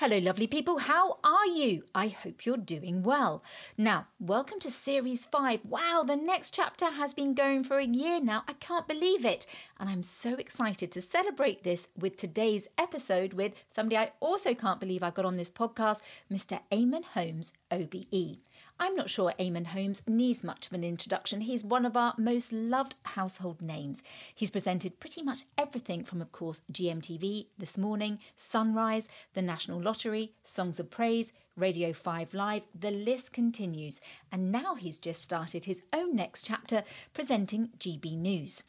[0.00, 0.78] Hello, lovely people.
[0.78, 1.82] How are you?
[1.94, 3.44] I hope you're doing well.
[3.76, 5.60] Now, welcome to Series 5.
[5.62, 8.42] Wow, the next chapter has been going for a year now.
[8.48, 9.44] I can't believe it.
[9.78, 14.80] And I'm so excited to celebrate this with today's episode with somebody I also can't
[14.80, 16.00] believe I got on this podcast,
[16.32, 16.60] Mr.
[16.72, 18.38] Eamonn Holmes, OBE.
[18.82, 21.42] I'm not sure Eamonn Holmes needs much of an introduction.
[21.42, 24.02] He's one of our most loved household names.
[24.34, 30.32] He's presented pretty much everything from, of course, GMTV, This Morning, Sunrise, the National Lottery,
[30.44, 34.00] Songs of Praise, Radio 5 Live, the list continues.
[34.32, 38.62] And now he's just started his own next chapter presenting GB News.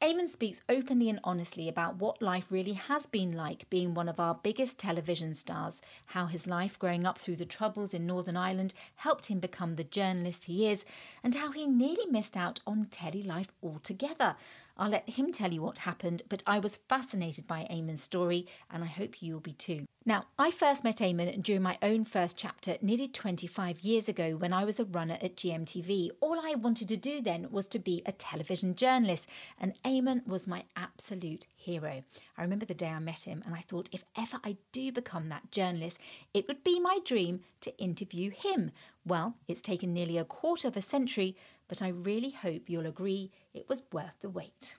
[0.00, 4.20] Eamonn speaks openly and honestly about what life really has been like being one of
[4.20, 8.74] our biggest television stars, how his life growing up through the troubles in Northern Ireland
[8.94, 10.84] helped him become the journalist he is,
[11.24, 14.36] and how he nearly missed out on telly life altogether.
[14.78, 18.84] I'll let him tell you what happened, but I was fascinated by Eamonn's story, and
[18.84, 19.86] I hope you'll be too.
[20.06, 24.52] Now, I first met Eamonn during my own first chapter nearly 25 years ago when
[24.52, 26.10] I was a runner at GMTV.
[26.20, 29.28] All I wanted to do then was to be a television journalist,
[29.60, 32.04] and Eamonn was my absolute hero.
[32.36, 35.28] I remember the day I met him, and I thought if ever I do become
[35.28, 35.98] that journalist,
[36.32, 38.70] it would be my dream to interview him.
[39.04, 41.36] Well, it's taken nearly a quarter of a century,
[41.68, 44.76] but I really hope you'll agree it was worth the wait.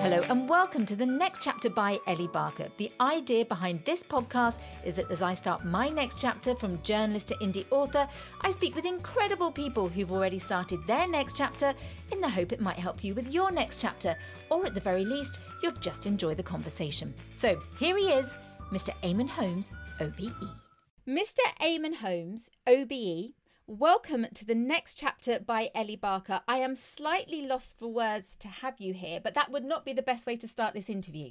[0.00, 2.68] Hello, and welcome to the next chapter by Ellie Barker.
[2.78, 7.28] The idea behind this podcast is that as I start my next chapter from journalist
[7.28, 8.08] to indie author,
[8.40, 11.74] I speak with incredible people who've already started their next chapter
[12.10, 14.16] in the hope it might help you with your next chapter,
[14.50, 17.12] or at the very least, you'll just enjoy the conversation.
[17.34, 18.34] So here he is,
[18.72, 18.94] Mr.
[19.02, 20.67] Eamonn Holmes, OBE.
[21.08, 21.38] Mr.
[21.58, 23.32] Eamonn Holmes, OBE,
[23.66, 26.42] welcome to the next chapter by Ellie Barker.
[26.46, 29.94] I am slightly lost for words to have you here, but that would not be
[29.94, 31.30] the best way to start this interview.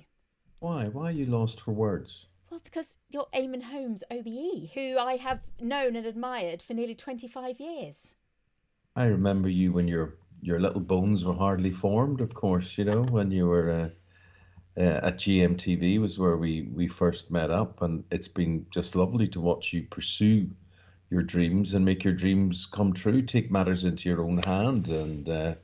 [0.57, 0.85] Why?
[0.85, 2.25] Why are you lost for words?
[2.49, 7.59] Well, because you're Eamonn Holmes, OBE, who I have known and admired for nearly 25
[7.59, 8.15] years.
[8.95, 13.03] I remember you when your your little bones were hardly formed, of course, you know,
[13.03, 13.69] when you were.
[13.69, 13.89] Uh
[14.77, 19.27] uh, at GMTV was where we we first met up, and it's been just lovely
[19.29, 20.49] to watch you pursue
[21.09, 23.21] your dreams and make your dreams come true.
[23.21, 25.55] Take matters into your own hand, and uh,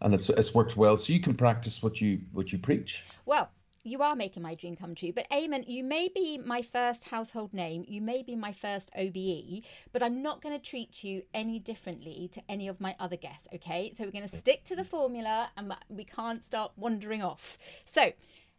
[0.00, 0.96] and it's it's worked well.
[0.96, 3.04] So you can practice what you what you preach.
[3.24, 3.50] Well,
[3.86, 5.12] you are making my dream come true.
[5.12, 9.62] But Eamonn, you may be my first household name, you may be my first OBE,
[9.92, 13.46] but I'm not going to treat you any differently to any of my other guests,
[13.54, 13.92] okay?
[13.96, 17.56] So we're going to stick to the formula and we can't start wandering off.
[17.84, 18.12] So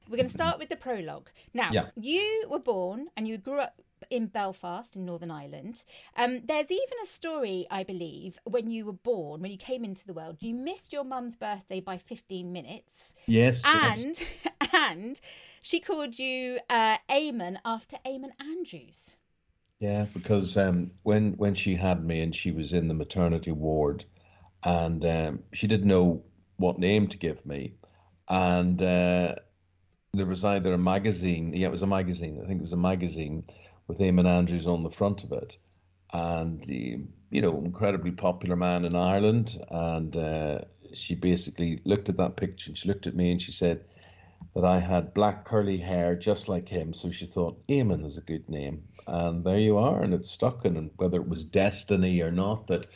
[0.10, 1.30] we're going to start with the prologue.
[1.54, 1.88] Now, yeah.
[1.96, 5.84] you were born and you grew up in Belfast in Northern Ireland.
[6.16, 10.06] Um, there's even a story, I believe, when you were born, when you came into
[10.06, 13.14] the world, you missed your mum's birthday by 15 minutes.
[13.26, 13.62] Yes.
[13.66, 14.70] And yes.
[14.74, 15.22] and
[15.62, 19.16] she called you uh, Eamonn after Eamon Andrews.
[19.80, 24.06] Yeah, because um, when when she had me and she was in the maternity ward,
[24.64, 26.24] and um, she didn't know
[26.58, 27.74] what name to give me,
[28.28, 29.36] and uh,
[30.14, 32.42] there was either a magazine, yeah, it was a magazine.
[32.44, 33.44] I think it was a magazine
[33.88, 35.58] with Eamon Andrews on the front of it,
[36.14, 37.00] and the
[37.30, 39.60] you know incredibly popular man in Ireland.
[39.70, 40.60] And uh,
[40.94, 43.84] she basically looked at that picture and she looked at me and she said
[44.56, 46.94] that I had black curly hair just like him.
[46.94, 50.66] So she thought Eamon is a good name, and there you are, and it's stuck.
[50.66, 52.88] And whether it was destiny or not, that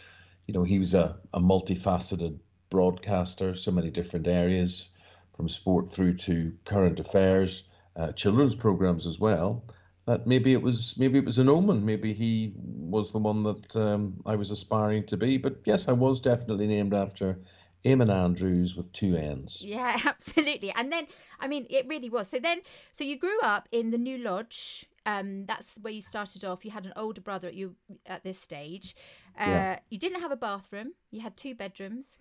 [0.47, 4.89] you know he was a, a multifaceted broadcaster, so many different areas
[5.35, 7.63] from sport through to current affairs,
[7.95, 9.63] uh, children's programs as well.
[10.07, 11.85] That maybe it was maybe it was an omen.
[11.85, 15.37] Maybe he was the one that um, I was aspiring to be.
[15.37, 17.37] But yes, I was definitely named after
[17.85, 19.61] Eamon Andrews with two N's.
[19.61, 20.71] Yeah, absolutely.
[20.75, 21.07] And then,
[21.39, 22.29] I mean, it really was.
[22.29, 24.85] So then, so you grew up in the New Lodge.
[25.05, 26.63] Um, that's where you started off.
[26.63, 27.75] You had an older brother at you
[28.05, 28.95] at this stage.
[29.39, 29.79] Uh, yeah.
[29.89, 30.93] You didn't have a bathroom.
[31.09, 32.19] You had two bedrooms.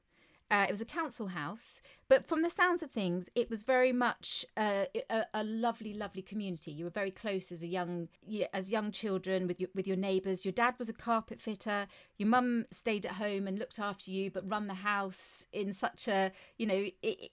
[0.50, 1.80] Uh, it was a council house,
[2.10, 4.88] but from the sounds of things, it was very much a,
[5.32, 6.72] a, lovely, lovely community.
[6.72, 8.08] You were very close as a young,
[8.52, 10.44] as young children with your with your neighbours.
[10.44, 11.86] Your dad was a carpet fitter.
[12.18, 16.08] Your mum stayed at home and looked after you, but run the house in such
[16.08, 16.86] a, you know,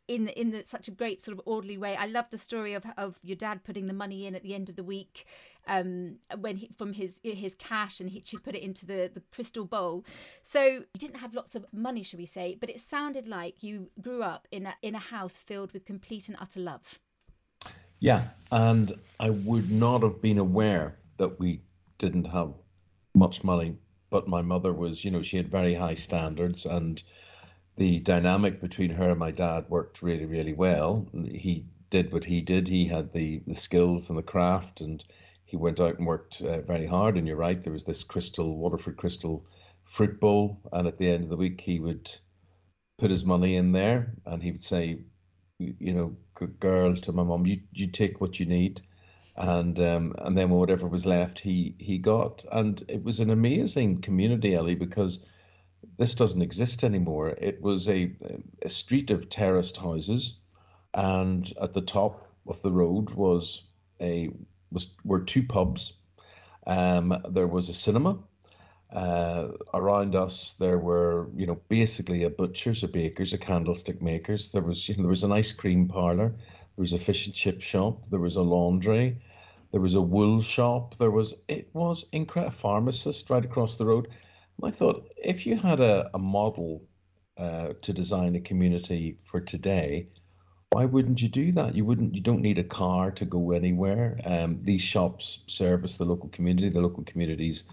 [0.08, 1.96] in in the, such a great sort of orderly way.
[1.96, 4.70] I love the story of of your dad putting the money in at the end
[4.70, 5.26] of the week
[5.68, 9.22] um, when he, from his his cash and he, she put it into the, the
[9.32, 10.06] crystal bowl.
[10.42, 13.90] So you didn't have lots of money, shall we say, but it sounded like you
[14.02, 17.00] grew up in a, in a house filled with complete and utter love.
[18.00, 21.62] Yeah, and I would not have been aware that we
[21.98, 22.54] didn't have
[23.16, 23.76] much money,
[24.12, 27.02] but my mother was, you know, she had very high standards and
[27.78, 31.08] the dynamic between her and my dad worked really, really well.
[31.14, 32.68] He did what he did.
[32.68, 35.04] He had the the skills and the craft, and
[35.46, 37.18] he went out and worked uh, very hard.
[37.18, 39.46] And you're right, there was this crystal Waterford crystal
[39.86, 42.12] fruit bowl, and at the end of the week, he would
[42.98, 45.00] put his money in there, and he would say,
[45.60, 48.82] you know, good girl to my mom, you you take what you need,
[49.36, 54.02] and um, and then whatever was left, he he got, and it was an amazing
[54.02, 55.26] community, Ellie, because
[55.98, 57.30] this doesn't exist anymore.
[57.40, 58.12] It was a
[58.64, 60.40] a street of terraced houses,
[60.94, 63.64] and at the top of the road was
[64.02, 64.30] a
[64.72, 65.94] was were two pubs.
[66.66, 68.18] Um, there was a cinema.
[68.92, 74.52] Uh, around us, there were, you know, basically a butcher's, a baker's, a candlestick maker's.
[74.52, 76.30] There was, you know, there was an ice cream parlor.
[76.30, 78.08] There was a fish and chip shop.
[78.08, 79.22] There was a laundry.
[79.72, 80.96] There was a wool shop.
[80.98, 82.54] There was, it was incredible.
[82.54, 84.08] A pharmacist right across the road.
[84.08, 86.82] And I thought, if you had a, a model
[87.38, 90.08] uh, to design a community for today,
[90.72, 91.76] why wouldn't you do that?
[91.76, 92.14] You wouldn't.
[92.14, 94.20] You don't need a car to go anywhere.
[94.26, 96.70] Um, these shops service the local community.
[96.70, 97.64] The local communities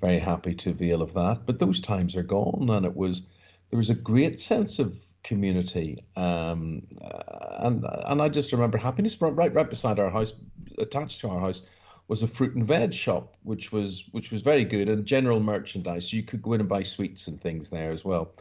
[0.00, 1.42] very happy to avail of that.
[1.46, 3.22] But those times are gone, and it was
[3.70, 6.82] there was a great sense of community, um,
[7.58, 9.20] and and I just remember happiness.
[9.20, 10.34] Right right beside our house,
[10.78, 11.62] attached to our house,
[12.08, 16.12] was a fruit and veg shop, which was which was very good and general merchandise.
[16.12, 18.32] You could go in and buy sweets and things there as well.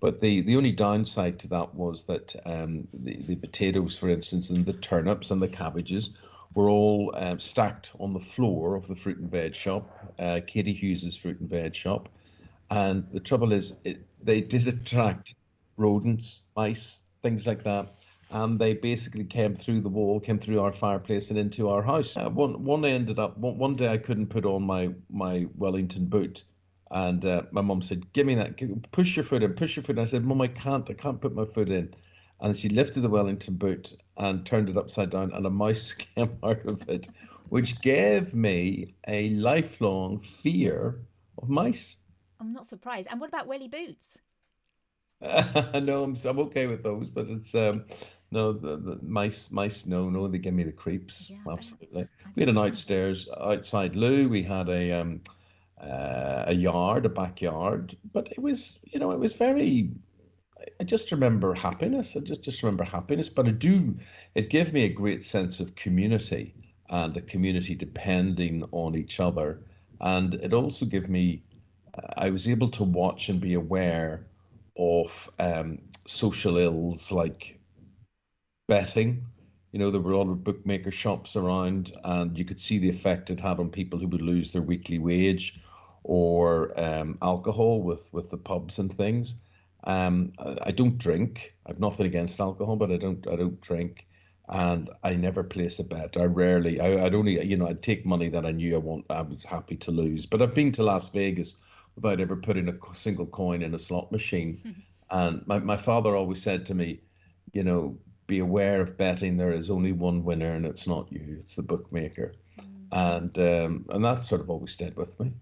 [0.00, 4.50] But the, the only downside to that was that um, the, the potatoes, for instance,
[4.50, 6.10] and the turnips and the cabbages
[6.54, 10.72] were all um, stacked on the floor of the fruit and veg shop, uh, Katie
[10.72, 12.08] Hughes's fruit and veg shop.
[12.70, 15.34] And the trouble is, it, they did attract
[15.76, 17.94] rodents, mice, things like that.
[18.30, 22.16] And they basically came through the wall, came through our fireplace and into our house.
[22.16, 26.06] Uh, one one ended up one, one day I couldn't put on my my Wellington
[26.06, 26.42] boot,
[26.90, 28.58] and uh, my mum said, "Give me that.
[28.90, 29.52] Push your foot in.
[29.52, 30.02] Push your foot." in.
[30.02, 30.88] I said, "Mum, I can't.
[30.90, 31.94] I can't put my foot in."
[32.40, 36.36] And she lifted the Wellington boot and turned it upside down, and a mouse came
[36.42, 37.08] out of it,
[37.48, 41.00] which gave me a lifelong fear
[41.38, 41.96] of mice.
[42.40, 43.08] I'm not surprised.
[43.10, 44.18] And what about welly boots?
[45.22, 47.84] Uh, no, I'm, I'm okay with those, but it's um,
[48.30, 52.08] no the, the mice mice no no they give me the creeps yeah, absolutely.
[52.34, 54.28] We had an outstairs outside loo.
[54.28, 55.20] We had a um,
[55.80, 59.90] uh, a yard, a backyard, but it was, you know, it was very.
[60.80, 62.16] I just remember happiness.
[62.16, 63.96] I just just remember happiness, but I do.
[64.34, 66.54] It gave me a great sense of community
[66.90, 69.60] and a community depending on each other,
[70.00, 71.42] and it also gave me.
[72.16, 74.26] I was able to watch and be aware
[74.76, 77.58] of um, social ills like
[78.66, 79.24] betting.
[79.72, 82.88] You know, there were a lot of bookmaker shops around, and you could see the
[82.88, 85.60] effect it had on people who would lose their weekly wage
[86.02, 89.34] or um, alcohol with with the pubs and things.
[89.86, 91.54] Um, I, I, don't drink.
[91.66, 94.06] I've nothing against alcohol, but I don't I don't drink,
[94.48, 96.16] and I never place a bet.
[96.16, 96.80] I rarely.
[96.80, 99.04] I, I'd only you know I'd take money that I knew I want.
[99.10, 100.26] I was happy to lose.
[100.26, 101.56] But I've been to Las Vegas
[101.96, 104.60] without ever putting a single coin in a slot machine.
[104.64, 104.80] Mm-hmm.
[105.10, 106.98] And my, my father always said to me,
[107.52, 109.36] you know, be aware of betting.
[109.36, 112.32] There is only one winner, and it's not you; it's the bookmaker.
[112.58, 112.98] Mm-hmm.
[112.98, 115.34] And um, and that sort of always stayed with me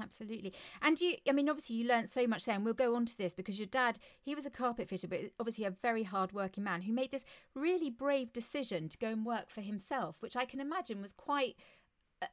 [0.00, 0.52] absolutely.
[0.82, 3.16] And you, I mean, obviously, you learned so much there, and we'll go on to
[3.16, 6.64] this because your dad, he was a carpet fitter, but obviously a very hard working
[6.64, 7.24] man who made this
[7.54, 11.56] really brave decision to go and work for himself, which I can imagine was quite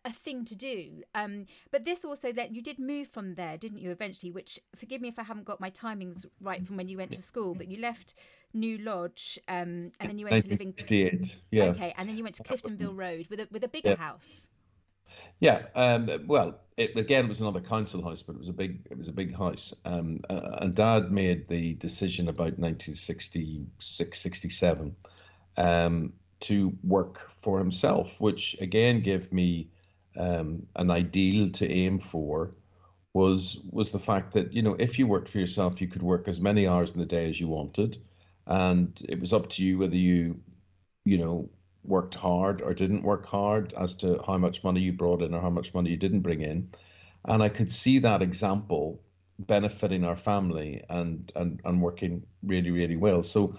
[0.03, 1.03] a thing to do.
[1.15, 3.91] Um, but this also that you did move from there, didn't you?
[3.91, 7.11] Eventually, which forgive me if I haven't got my timings right from when you went
[7.11, 8.13] to school, but you left
[8.53, 10.73] New Lodge, um, and then you went to live in.
[11.51, 11.65] Yeah.
[11.65, 13.95] Okay, and then you went to Cliftonville Road with a with a bigger yeah.
[13.95, 14.49] house.
[15.39, 18.97] Yeah, um, well, it again was another council house, but it was a big it
[18.97, 19.73] was a big house.
[19.85, 24.95] Um, uh, and Dad made the decision about 1966, 67
[25.57, 29.69] um, to work for himself, which again gave me
[30.17, 32.51] um, an ideal to aim for.
[33.13, 36.27] Was was the fact that you know if you worked for yourself, you could work
[36.27, 37.97] as many hours in the day as you wanted,
[38.47, 40.39] and it was up to you whether you,
[41.05, 41.49] you know,
[41.87, 45.41] worked hard or didn't work hard as to how much money you brought in or
[45.41, 46.69] how much money you didn't bring in.
[47.25, 49.01] And I could see that example
[49.39, 53.23] benefiting our family and and and working really really well.
[53.23, 53.55] So,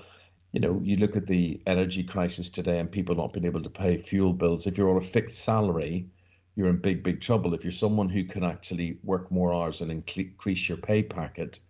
[0.52, 3.70] you know, you look at the energy crisis today and people not being able to
[3.70, 4.66] pay fuel bills.
[4.66, 6.08] If you're on a fixed salary,
[6.56, 7.54] you're in big big trouble.
[7.54, 11.60] If you're someone who can actually work more hours and increase your pay packet,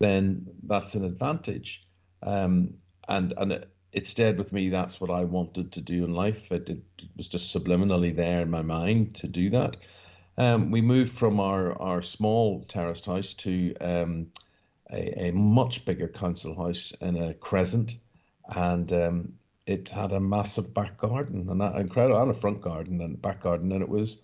[0.00, 1.86] then that's an advantage.
[2.22, 2.74] Um,
[3.08, 4.68] and and it stayed with me.
[4.68, 6.52] That's what I wanted to do in life.
[6.52, 9.78] It, it, it was just subliminally there in my mind to do that.
[10.36, 14.26] Um, we moved from our, our small terraced house to um,
[14.92, 17.96] a, a, much bigger council house in a crescent.
[18.54, 19.32] And um,
[19.66, 23.40] it had a massive back garden and that incredible and a front garden and back
[23.40, 24.22] garden, and it was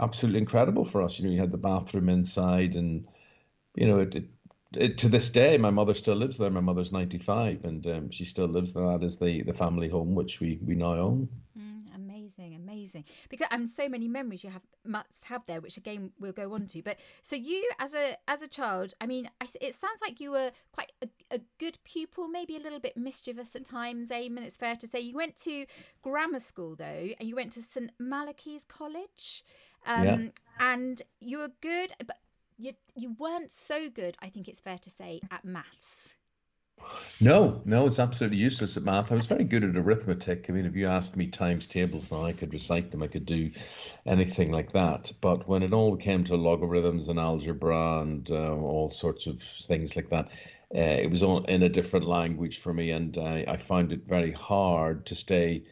[0.00, 1.18] absolutely incredible for us.
[1.18, 3.06] You know, you had the bathroom inside, and
[3.76, 4.24] you know, it, it,
[4.76, 6.50] it to this day, my mother still lives there.
[6.50, 8.86] My mother's ninety five, and um, she still lives there.
[8.86, 11.28] That is the the family home which we we now own.
[11.58, 13.04] Mm, amazing, amazing.
[13.28, 16.66] Because and so many memories you have must have there, which again we'll go on
[16.68, 16.82] to.
[16.82, 20.52] But so you as a as a child, I mean, it sounds like you were
[20.72, 24.10] quite a, a good pupil, maybe a little bit mischievous at times.
[24.10, 25.00] Eamonn, it's fair to say.
[25.00, 25.66] You went to
[26.02, 29.44] grammar school though, and you went to St Malachy's College.
[29.86, 30.18] Um, yeah.
[30.58, 32.16] And you were good, but
[32.58, 34.16] you you weren't so good.
[34.20, 36.14] I think it's fair to say at maths.
[37.20, 39.12] No, no, it's absolutely useless at math.
[39.12, 40.46] I was very good at arithmetic.
[40.48, 43.02] I mean, if you asked me times tables now, I could recite them.
[43.02, 43.50] I could do
[44.06, 45.12] anything like that.
[45.20, 49.94] But when it all came to logarithms and algebra and uh, all sorts of things
[49.94, 50.26] like that,
[50.74, 54.08] uh, it was all in a different language for me, and I, I found it
[54.08, 55.62] very hard to stay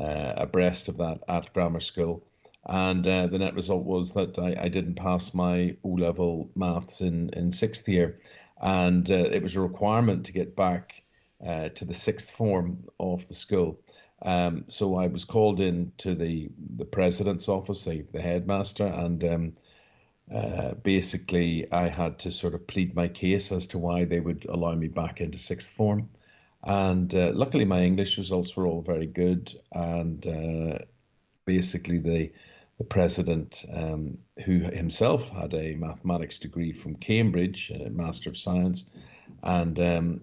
[0.00, 2.24] uh, abreast of that at grammar school
[2.66, 7.00] and uh, the net result was that I, I didn't pass my O level maths
[7.00, 8.20] in in sixth year,
[8.60, 11.02] and uh, it was a requirement to get back
[11.44, 13.80] uh, to the sixth form of the school.
[14.24, 19.24] Um, so I was called in to the the president's office, the, the headmaster, and
[19.24, 19.54] um,
[20.32, 24.46] uh, basically I had to sort of plead my case as to why they would
[24.48, 26.10] allow me back into sixth form.
[26.62, 30.78] And uh, luckily, my English results were all very good, and uh,
[31.44, 32.32] basically they
[32.78, 38.84] the president, um, who himself had a mathematics degree from Cambridge, a Master of Science,
[39.42, 40.20] and um,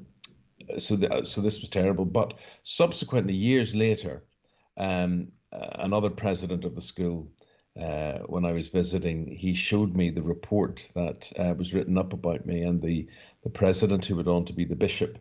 [0.77, 2.05] so the, so this was terrible.
[2.05, 4.23] But subsequently, years later,
[4.77, 7.31] um, another president of the school,
[7.79, 12.13] uh, when I was visiting, he showed me the report that uh, was written up
[12.13, 13.07] about me, and the
[13.43, 15.17] the president, who went on to be the bishop,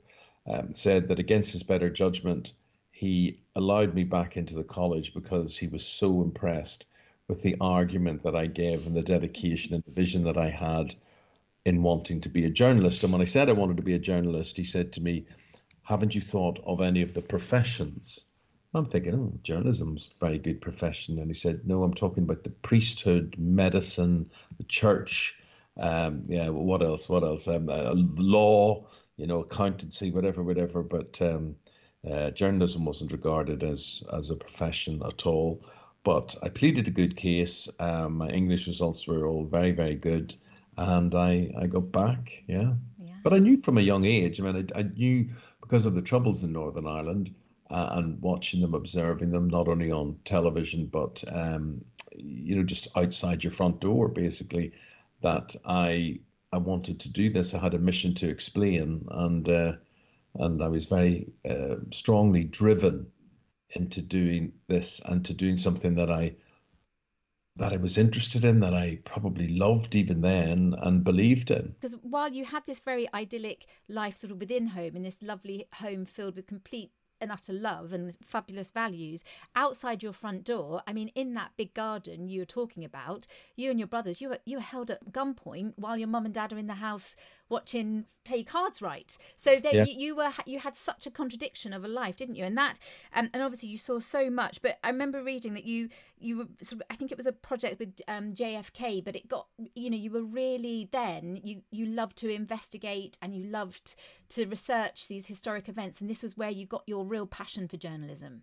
[0.47, 2.53] um, said that against his better judgment,
[2.91, 6.85] he allowed me back into the college because he was so impressed
[7.29, 10.95] with the argument that I gave and the dedication and the vision that I had
[11.67, 13.03] in wanting to be a journalist.
[13.03, 15.27] And when I said I wanted to be a journalist, he said to me,
[15.83, 18.25] Haven't you thought of any of the professions?
[18.75, 21.19] I'm thinking, oh, journalism's a very good profession.
[21.19, 25.37] And he said, No, I'm talking about the priesthood, medicine, the church.
[25.77, 27.09] Um, yeah, what else?
[27.09, 27.47] What else?
[27.47, 30.83] Um, uh, law, you know, accountancy, whatever, whatever.
[30.83, 31.57] But um,
[32.11, 35.63] uh, journalism wasn't regarded as as a profession at all.
[36.05, 37.69] But I pleaded a good case.
[37.79, 40.35] Um, my English results were all very, very good,
[40.77, 42.45] and I I got back.
[42.47, 42.75] Yeah.
[42.99, 43.17] yeah.
[43.23, 44.41] But I knew from a young age.
[44.41, 45.29] I mean, I, I knew
[45.61, 47.35] because of the troubles in Northern Ireland.
[47.71, 51.85] Uh, and watching them, observing them, not only on television, but um,
[52.17, 54.73] you know, just outside your front door, basically,
[55.21, 56.21] that I
[56.53, 57.55] I wanted to do this.
[57.55, 59.73] I had a mission to explain, and uh,
[60.37, 63.07] and I was very uh, strongly driven
[63.71, 66.35] into doing this and to doing something that I
[67.57, 71.75] that I was interested in, that I probably loved even then and believed in.
[71.81, 75.67] Because while you had this very idyllic life sort of within home, in this lovely
[75.75, 79.25] home filled with complete and utter love and fabulous values
[79.57, 80.83] outside your front door.
[80.87, 84.31] I mean, in that big garden you were talking about, you and your brothers, you
[84.31, 87.17] were you were held at gunpoint while your mum and dad are in the house
[87.49, 89.17] watching play cards right.
[89.37, 89.85] So they, yeah.
[89.85, 92.45] you, you, were you had such a contradiction of a life, didn't you?
[92.45, 92.79] And that
[93.15, 94.61] um, and obviously you saw so much.
[94.63, 95.89] But I remember reading that you
[96.19, 99.29] you were sort of I think it was a project with um, JFK, but it
[99.29, 103.95] got you know you were really then you you loved to investigate and you loved
[104.31, 107.77] to research these historic events, and this was where you got your real passion for
[107.77, 108.43] journalism.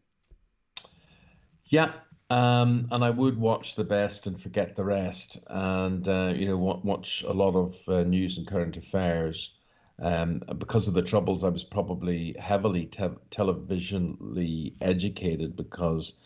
[1.67, 1.93] Yeah,
[2.29, 6.57] um, and I would watch the best and forget the rest, and uh, you know
[6.57, 9.53] watch a lot of uh, news and current affairs.
[9.99, 16.19] Um, because of the troubles, I was probably heavily te- televisionally educated because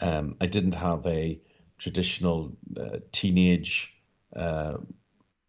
[0.00, 1.40] um, I didn't have a
[1.78, 3.94] traditional uh, teenage
[4.36, 4.76] uh,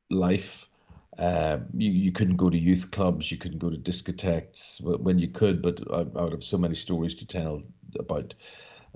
[0.09, 0.69] life.
[1.17, 5.27] Uh, you, you couldn't go to youth clubs, you couldn't go to discotheques when you
[5.27, 7.61] could, but I, I would have so many stories to tell
[7.99, 8.35] about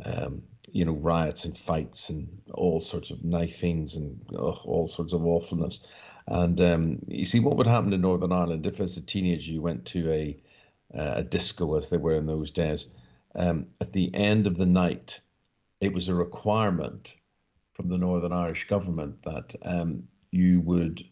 [0.06, 5.26] um, you know, riots and fights and all sorts of knifings and all sorts of
[5.26, 5.86] awfulness.
[6.28, 9.62] And um, you see, what would happen in Northern Ireland if, as a teenager, you
[9.62, 10.38] went to a
[10.94, 12.88] a disco, as they were in those days?
[13.36, 15.22] Um, at the end of the night,
[15.80, 17.16] it was a requirement
[17.74, 21.04] from the Northern Irish government that um, you would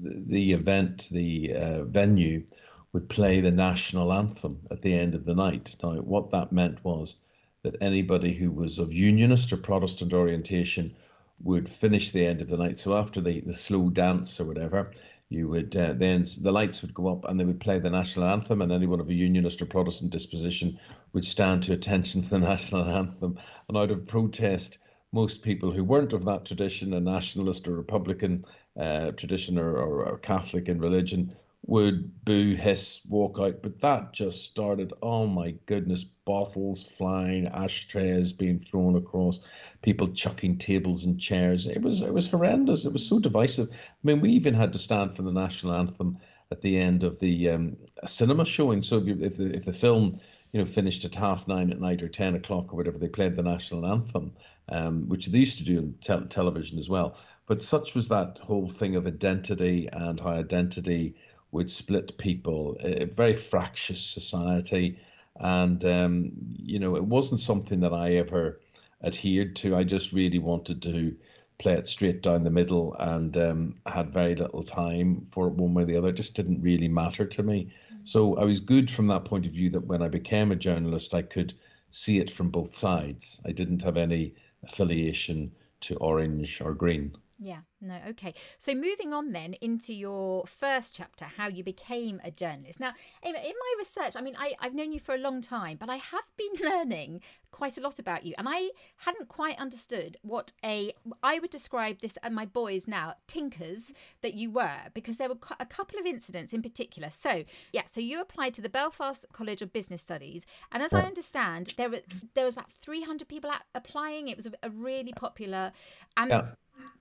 [0.00, 2.44] the event, the uh, venue,
[2.92, 5.76] would play the national anthem at the end of the night.
[5.82, 7.16] Now, what that meant was
[7.64, 10.94] that anybody who was of unionist or Protestant orientation
[11.42, 12.78] would finish the end of the night.
[12.78, 14.90] So after the, the slow dance or whatever,
[15.30, 18.26] you would uh, then the lights would go up and they would play the national
[18.26, 20.78] anthem, and anyone of a unionist or Protestant disposition
[21.14, 23.38] would stand to attention for the national anthem.
[23.68, 24.78] And out of protest,
[25.12, 28.44] most people who weren't of that tradition, a nationalist or Republican
[28.78, 31.34] uh, tradition or, or, or Catholic in religion,
[31.66, 33.62] would boo, hiss, walk out.
[33.62, 39.40] But that just started, oh my goodness, bottles flying, ashtrays being thrown across,
[39.82, 41.66] people chucking tables and chairs.
[41.66, 42.84] It was it was horrendous.
[42.84, 43.68] It was so divisive.
[43.72, 46.18] I mean, we even had to stand for the national anthem
[46.50, 48.82] at the end of the um, cinema showing.
[48.82, 50.20] So if, the if the film
[50.52, 53.36] you know finished at half nine at night or ten o'clock or whatever, they played
[53.36, 54.32] the national anthem,
[54.68, 57.16] um, which they used to do on te- television as well.
[57.46, 61.14] But such was that whole thing of identity and how identity
[61.54, 64.98] would split people, a very fractious society.
[65.36, 68.60] And, um, you know, it wasn't something that I ever
[69.04, 69.76] adhered to.
[69.76, 71.14] I just really wanted to
[71.58, 75.74] play it straight down the middle and um, had very little time for it one
[75.74, 76.08] way or the other.
[76.08, 77.70] It just didn't really matter to me.
[77.92, 78.08] Mm.
[78.08, 81.14] So I was good from that point of view that when I became a journalist,
[81.14, 81.54] I could
[81.92, 83.40] see it from both sides.
[83.46, 84.34] I didn't have any
[84.64, 87.14] affiliation to orange or green.
[87.38, 88.34] Yeah, no, okay.
[88.58, 92.78] So moving on then into your first chapter, how you became a journalist.
[92.78, 95.90] Now, in my research, I mean, I, I've known you for a long time, but
[95.90, 98.34] I have been learning quite a lot about you.
[98.38, 103.14] And I hadn't quite understood what a, I would describe this and my boys now,
[103.26, 107.10] tinkers that you were, because there were a couple of incidents in particular.
[107.10, 110.46] So, yeah, so you applied to the Belfast College of Business Studies.
[110.70, 112.00] And as I understand, there, were,
[112.34, 114.28] there was about 300 people applying.
[114.28, 115.72] It was a, a really popular,
[116.16, 116.46] and yeah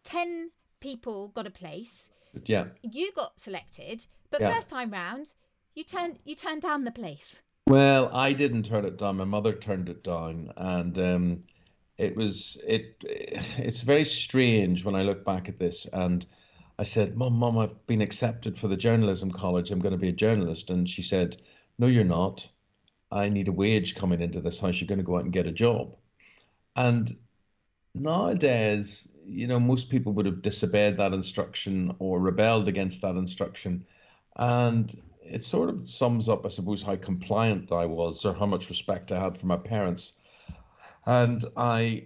[0.03, 2.09] 10 people got a place.
[2.45, 2.65] Yeah.
[2.81, 4.53] You got selected, but yeah.
[4.53, 5.33] first time round,
[5.75, 7.41] you turned you turned down the place.
[7.67, 9.17] Well, I didn't turn it down.
[9.17, 11.43] My mother turned it down, and um,
[11.97, 12.97] it was it.
[13.57, 15.87] It's very strange when I look back at this.
[15.93, 16.25] And
[16.77, 19.71] I said, "Mom, Mom, I've been accepted for the journalism college.
[19.71, 21.37] I'm going to be a journalist." And she said,
[21.79, 22.47] "No, you're not.
[23.11, 24.81] I need a wage coming into this house.
[24.81, 25.95] You're going to go out and get a job."
[26.75, 27.15] And
[27.95, 33.85] nowadays, you know, most people would have disobeyed that instruction or rebelled against that instruction.
[34.35, 38.69] And it sort of sums up, I suppose, how compliant I was or how much
[38.69, 40.13] respect I had for my parents.
[41.05, 42.05] And I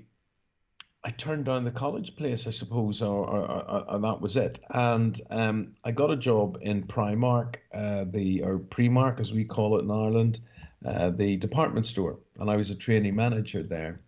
[1.04, 4.60] I turned down the college place, I suppose, or, or, or and that was it.
[4.72, 9.78] And um, I got a job in Primark, uh, the or Primark as we call
[9.78, 10.40] it in Ireland,
[10.86, 14.02] uh, the department store, and I was a trainee manager there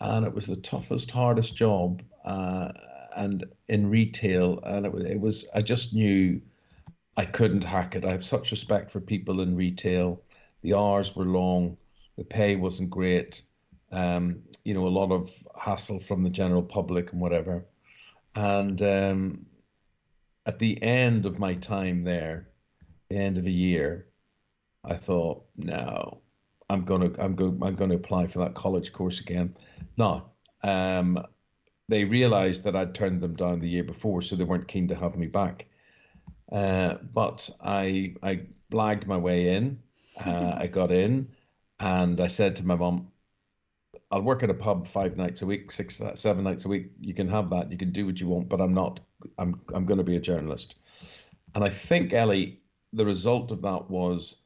[0.00, 2.72] and it was the toughest, hardest job, uh,
[3.16, 5.44] and in retail, and it was, it was.
[5.54, 6.40] I just knew
[7.16, 8.04] I couldn't hack it.
[8.04, 10.22] I have such respect for people in retail.
[10.62, 11.76] The hours were long,
[12.16, 13.42] the pay wasn't great.
[13.92, 17.64] Um, you know, a lot of hassle from the general public and whatever.
[18.34, 19.46] And um,
[20.46, 22.48] at the end of my time there,
[23.08, 24.06] the end of a year,
[24.84, 26.20] I thought, no,
[26.70, 29.54] I'm gonna I'm going I'm going to apply for that college course again.
[29.96, 30.30] No,
[30.62, 31.18] um,
[31.88, 34.94] they realised that I'd turned them down the year before, so they weren't keen to
[34.94, 35.66] have me back.
[36.52, 39.80] Uh, but I I blagged my way in.
[40.24, 41.28] Uh, I got in,
[41.80, 43.08] and I said to my mom,
[44.12, 46.92] "I'll work at a pub five nights a week, six seven nights a week.
[47.00, 47.72] You can have that.
[47.72, 49.00] You can do what you want, but I'm not.
[49.38, 50.76] I'm I'm going to be a journalist."
[51.56, 52.60] And I think Ellie,
[52.92, 54.36] the result of that was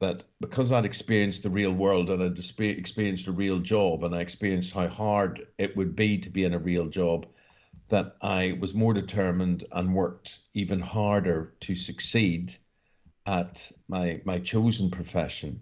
[0.00, 4.20] that because I'd experienced the real world and I'd experienced a real job and I
[4.20, 7.26] experienced how hard it would be to be in a real job,
[7.88, 12.54] that I was more determined and worked even harder to succeed
[13.26, 15.60] at my my chosen profession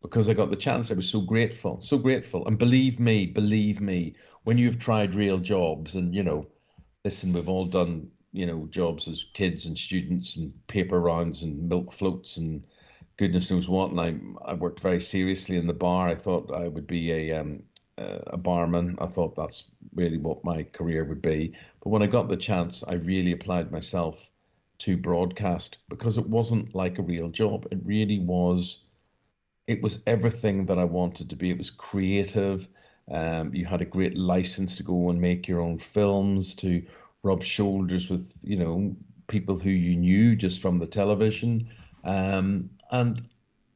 [0.00, 0.90] because I got the chance.
[0.90, 2.46] I was so grateful, so grateful.
[2.46, 4.14] And believe me, believe me,
[4.44, 6.46] when you've tried real jobs and you know,
[7.04, 11.68] listen, we've all done you know jobs as kids and students and paper rounds and
[11.68, 12.62] milk floats and
[13.16, 13.90] goodness knows what.
[13.90, 16.08] And I I worked very seriously in the bar.
[16.08, 17.62] I thought I would be a um,
[17.98, 18.96] a barman.
[19.00, 21.52] I thought that's really what my career would be.
[21.82, 24.30] But when I got the chance, I really applied myself
[24.78, 27.66] to broadcast because it wasn't like a real job.
[27.70, 28.84] It really was.
[29.66, 31.50] It was everything that I wanted to be.
[31.50, 32.68] It was creative.
[33.10, 36.84] Um, you had a great license to go and make your own films, to
[37.22, 38.96] rub shoulders with you know
[39.28, 41.68] people who you knew just from the television.
[42.04, 43.20] Um, and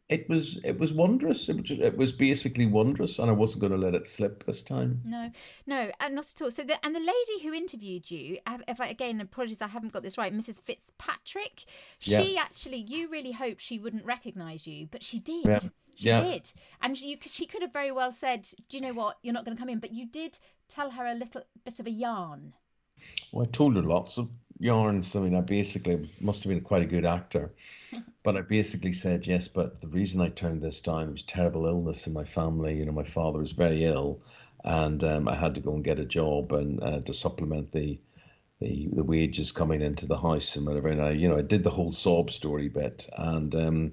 [0.09, 1.49] it was it was wondrous.
[1.49, 4.63] It was, it was basically wondrous, and I wasn't going to let it slip this
[4.63, 5.01] time.
[5.05, 5.31] No,
[5.67, 6.51] no, not at all.
[6.51, 10.05] So, the, and the lady who interviewed you, if I, again, apologies, I haven't got
[10.05, 10.61] this right, Mrs.
[10.61, 11.65] Fitzpatrick.
[11.99, 12.43] She yeah.
[12.43, 15.45] actually, you really hoped she wouldn't recognise you, but she did.
[15.45, 15.59] Yeah.
[15.97, 16.21] She yeah.
[16.21, 16.53] did,
[16.83, 19.17] and you, she could have very well said, "Do you know what?
[19.23, 21.87] You're not going to come in," but you did tell her a little bit of
[21.87, 22.53] a yarn.
[23.33, 25.14] Well, I told her lots of yarns.
[25.14, 27.53] I mean, I basically must have been quite a good actor,
[28.23, 29.49] but I basically said yes.
[29.49, 32.77] But the reason I turned this down was terrible illness in my family.
[32.77, 34.21] You know, my father was very ill,
[34.64, 37.99] and um, I had to go and get a job and uh, to supplement the
[38.61, 40.88] the the wages coming into the house and whatever.
[40.88, 43.92] And I, you know, I did the whole sob story bit, and um,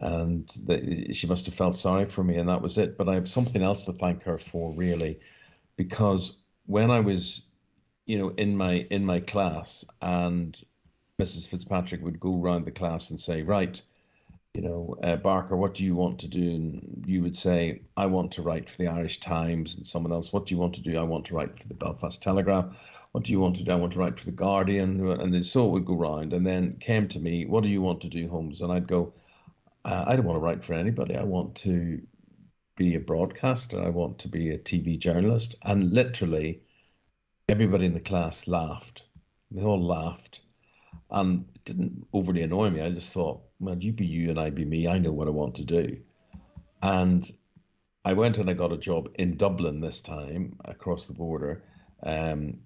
[0.00, 2.98] and the, she must have felt sorry for me, and that was it.
[2.98, 5.18] But I have something else to thank her for, really,
[5.76, 7.46] because when I was,
[8.06, 10.58] you know, in my in my class, and
[11.20, 11.48] Mrs.
[11.48, 13.80] Fitzpatrick would go around the class and say, right.
[14.54, 16.40] You know, uh, Barker, what do you want to do?
[16.40, 19.76] And you would say, I want to write for the Irish Times.
[19.76, 20.96] And someone else, what do you want to do?
[20.96, 22.74] I want to write for the Belfast Telegraph
[23.16, 23.72] what do you want to do?
[23.72, 26.44] I want to write for the Guardian, and then so it would go round, and
[26.44, 28.60] then came to me, what do you want to do, Holmes?
[28.60, 29.14] And I'd go,
[29.86, 31.16] uh, I don't want to write for anybody.
[31.16, 32.02] I want to
[32.76, 33.80] be a broadcaster.
[33.80, 35.54] I want to be a TV journalist.
[35.62, 36.60] And literally,
[37.48, 39.04] everybody in the class laughed.
[39.52, 40.40] They all laughed,
[41.10, 42.80] and it didn't overly annoy me.
[42.80, 44.88] I just thought, well, you be you and I be me.
[44.88, 45.98] I know what I want to do,
[46.82, 47.30] and
[48.04, 51.62] I went and I got a job in Dublin this time across the border.
[52.02, 52.58] Um,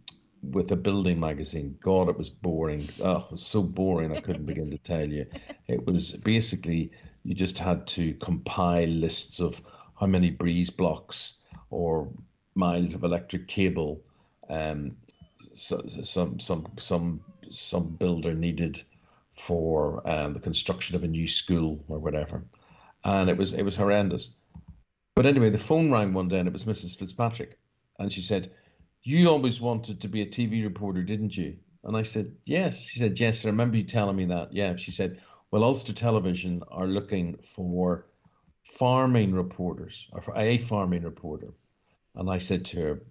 [0.42, 1.76] with a building magazine.
[1.80, 2.88] God, it was boring.
[3.02, 4.16] Oh, it was so boring.
[4.16, 5.26] I couldn't begin to tell you.
[5.68, 6.90] It was basically
[7.24, 9.60] you just had to compile lists of
[9.98, 11.34] how many breeze blocks
[11.68, 12.08] or
[12.54, 14.02] miles of electric cable
[14.50, 14.96] um,
[15.54, 18.82] so, some some some some builder needed
[19.34, 22.44] for um, the construction of a new school or whatever,
[23.04, 24.36] and it was it was horrendous.
[25.16, 26.96] But anyway, the phone rang one day and it was Mrs.
[26.98, 27.58] Fitzpatrick,
[27.98, 28.52] and she said,
[29.02, 31.56] you always wanted to be a TV reporter, didn't you?
[31.84, 32.82] And I said, Yes.
[32.82, 34.52] She said, Yes, I remember you telling me that.
[34.52, 34.76] Yeah.
[34.76, 38.06] She said, Well, Ulster Television are looking for
[38.64, 41.52] farming reporters, or for a farming reporter.
[42.14, 43.02] And I said to her,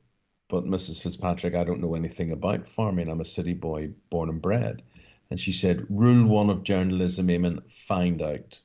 [0.50, 1.00] But Mrs.
[1.00, 3.08] Fitzpatrick, I don't know anything about farming.
[3.08, 4.82] I'm a city boy born and bred.
[5.30, 8.60] And she said, Rule one of journalism, Eamonn, find out.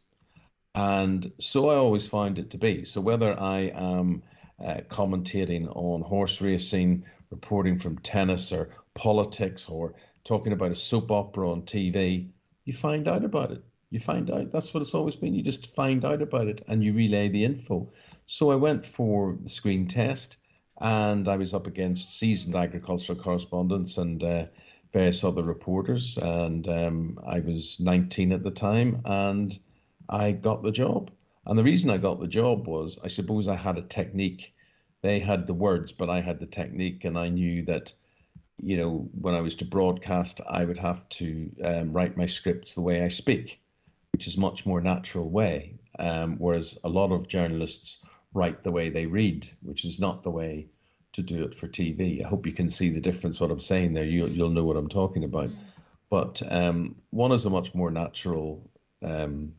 [0.74, 2.86] And so I always find it to be.
[2.86, 4.22] So whether I am
[4.64, 9.94] uh, commentating on horse racing, reporting from tennis or politics or
[10.24, 12.30] talking about a soap opera on TV,
[12.64, 13.62] you find out about it.
[13.90, 14.50] You find out.
[14.52, 15.34] That's what it's always been.
[15.34, 17.92] You just find out about it and you relay the info.
[18.24, 20.38] So I went for the screen test
[20.80, 24.46] and I was up against seasoned agricultural correspondents and uh,
[24.92, 26.16] various other reporters.
[26.18, 29.58] And um, I was 19 at the time and
[30.08, 31.10] I got the job.
[31.46, 34.54] And the reason I got the job was I suppose I had a technique.
[35.02, 37.92] They had the words, but I had the technique, and I knew that,
[38.56, 42.74] you know, when I was to broadcast, I would have to um, write my scripts
[42.74, 43.60] the way I speak,
[44.12, 45.74] which is much more natural way.
[45.98, 47.98] Um, whereas a lot of journalists
[48.34, 50.68] write the way they read, which is not the way
[51.12, 52.24] to do it for TV.
[52.24, 53.40] I hope you can see the difference.
[53.40, 55.50] What I'm saying there, you you'll know what I'm talking about.
[56.10, 58.68] But um, one is a much more natural
[59.02, 59.52] um,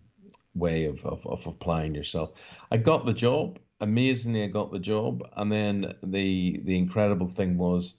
[0.54, 2.34] way of, of, of applying yourself.
[2.72, 3.60] I got the job.
[3.82, 5.28] Amazingly, I got the job.
[5.38, 7.96] And then the the incredible thing was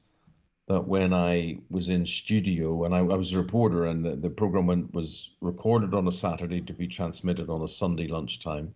[0.69, 4.31] that when I was in studio and I, I was a reporter and the, the
[4.31, 8.75] program went, was recorded on a Saturday to be transmitted on a Sunday lunchtime.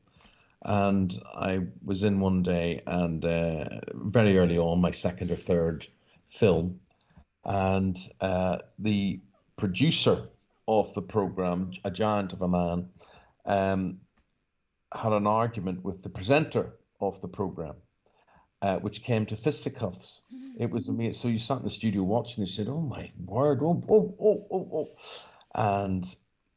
[0.62, 5.86] And I was in one day and uh, very early on, my second or third
[6.28, 6.80] film,
[7.44, 9.20] and uh, the
[9.56, 10.28] producer
[10.68, 12.90] of the program, a giant of a man,
[13.46, 14.00] um,
[14.92, 17.76] had an argument with the presenter of the program,
[18.60, 20.20] uh, which came to fisticuffs.
[20.34, 20.62] Mm-hmm.
[20.62, 21.14] It was amazing.
[21.14, 22.44] So you sat in the studio watching.
[22.44, 23.60] They said, "Oh my word!
[23.62, 24.88] Oh oh oh oh oh!"
[25.54, 26.04] And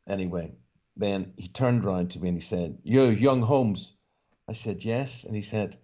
[0.08, 0.52] anyway,
[0.95, 3.93] then he turned around to me and he said, "You, young Holmes."
[4.47, 5.77] I said, "Yes," and he said,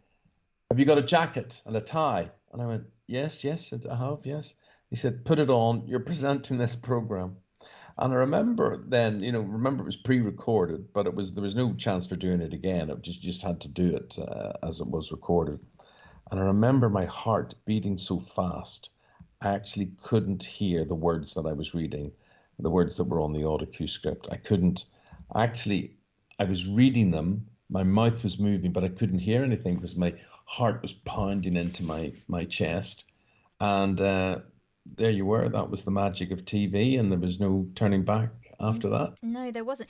[0.69, 4.25] "Have you got a jacket and a tie?" And I went, "Yes, yes, I have.
[4.25, 4.53] Yes."
[4.89, 5.87] He said, "Put it on.
[5.87, 7.37] You're presenting this program."
[7.97, 11.55] And I remember then, you know, remember it was pre-recorded, but it was there was
[11.55, 12.89] no chance for doing it again.
[12.89, 15.59] It just just had to do it uh, as it was recorded.
[16.31, 18.91] And I remember my heart beating so fast,
[19.41, 22.11] I actually couldn't hear the words that I was reading,
[22.59, 24.27] the words that were on the audio script.
[24.31, 24.85] I couldn't
[25.35, 25.95] actually.
[26.39, 27.45] I was reading them.
[27.69, 30.13] My mouth was moving, but I couldn't hear anything because my
[30.45, 33.03] heart was pounding into my my chest.
[33.59, 34.39] And uh,
[34.95, 35.49] there you were.
[35.49, 39.13] That was the magic of TV, and there was no turning back after that.
[39.21, 39.89] No, there wasn't.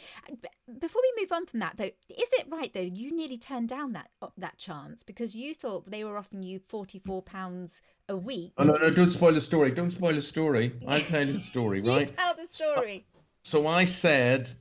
[0.79, 3.93] Before we move on from that, though, is it right though you nearly turned down
[3.93, 8.17] that uh, that chance because you thought they were offering you forty four pounds a
[8.17, 8.53] week?
[8.57, 9.71] Oh, no, no, don't spoil the story.
[9.71, 10.73] Don't spoil the story.
[10.87, 12.09] I'll tell you the story, right?
[12.09, 13.05] you tell the story.
[13.43, 14.51] So I said,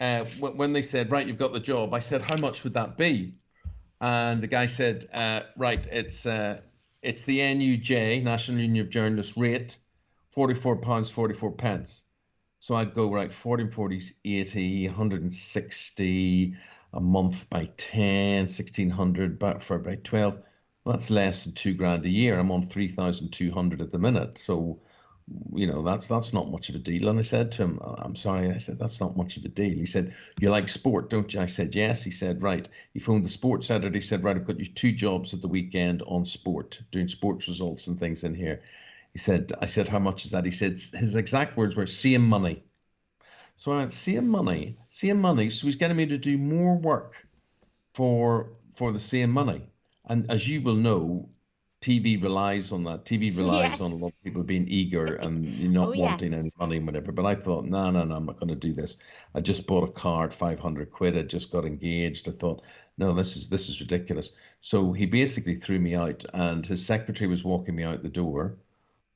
[0.00, 2.96] uh, when they said, right, you've got the job, I said, how much would that
[2.96, 3.34] be?
[4.00, 6.60] And the guy said, uh, right, it's uh,
[7.02, 9.78] it's the NUJ, National Union of Journalists rate
[10.30, 12.04] 44 pounds 44 pence.
[12.60, 16.56] So I'd go right 40, 40, 80, 160
[16.94, 20.40] a month by 10, 1600 but for by 12.
[20.84, 22.38] Well, that's less than two grand a year.
[22.38, 24.38] I'm on 3,200 at the minute.
[24.38, 24.80] So
[25.54, 27.08] you know that's that's not much of a deal.
[27.08, 28.50] And i said to him oh, i'm sorry.
[28.50, 29.76] I said that's not much of a deal.
[29.76, 31.40] He said you like sport don't you?
[31.40, 32.02] I said yes.
[32.02, 32.68] He said right.
[32.92, 33.94] He phoned the sports editor.
[33.94, 37.48] He said right i've got you two jobs at the weekend on sport doing sports
[37.48, 38.62] results and things in here.
[39.12, 40.44] He said i said how much is that?
[40.44, 42.62] He said his exact words were same money.
[43.56, 44.76] So i went same money?
[44.88, 45.48] Same money?
[45.48, 47.26] So he's getting me to do more work
[47.94, 49.62] for for the same money.
[50.06, 51.30] And as you will know
[51.84, 53.04] TV relies on that.
[53.04, 53.80] TV relies yes.
[53.82, 56.40] on a lot of people being eager and not oh, wanting yes.
[56.40, 57.12] any money and whatever.
[57.12, 58.96] But I thought, no, no, no, I'm not going to do this.
[59.34, 61.18] I just bought a card, 500 quid.
[61.18, 62.26] I just got engaged.
[62.26, 62.62] I thought,
[62.96, 64.32] no, this is this is ridiculous.
[64.62, 68.56] So he basically threw me out, and his secretary was walking me out the door,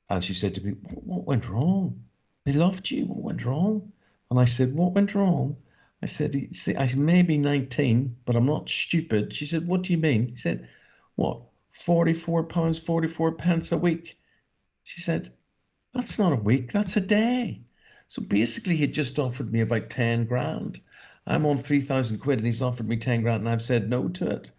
[0.09, 2.03] and she said to me, "What went wrong?
[2.45, 3.05] They loved you.
[3.05, 3.91] What went wrong?"
[4.29, 5.57] And I said, "What went wrong?"
[6.03, 9.91] I said, "See, I may be 19, but I'm not stupid." She said, "What do
[9.91, 10.69] you mean?" He said,
[11.15, 14.17] "What?" 44 pounds 44 pence a week.
[14.83, 15.29] She said,
[15.93, 17.61] That's not a week, that's a day.
[18.07, 20.81] So basically, he just offered me about 10 grand.
[21.27, 24.27] I'm on 3,000 quid and he's offered me 10 grand and I've said no to
[24.27, 24.51] it.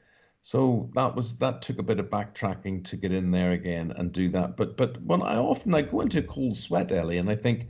[0.42, 4.12] So that was that took a bit of backtracking to get in there again and
[4.12, 4.56] do that.
[4.56, 7.68] But but when I often I go into a cold sweat, Ellie, and I think,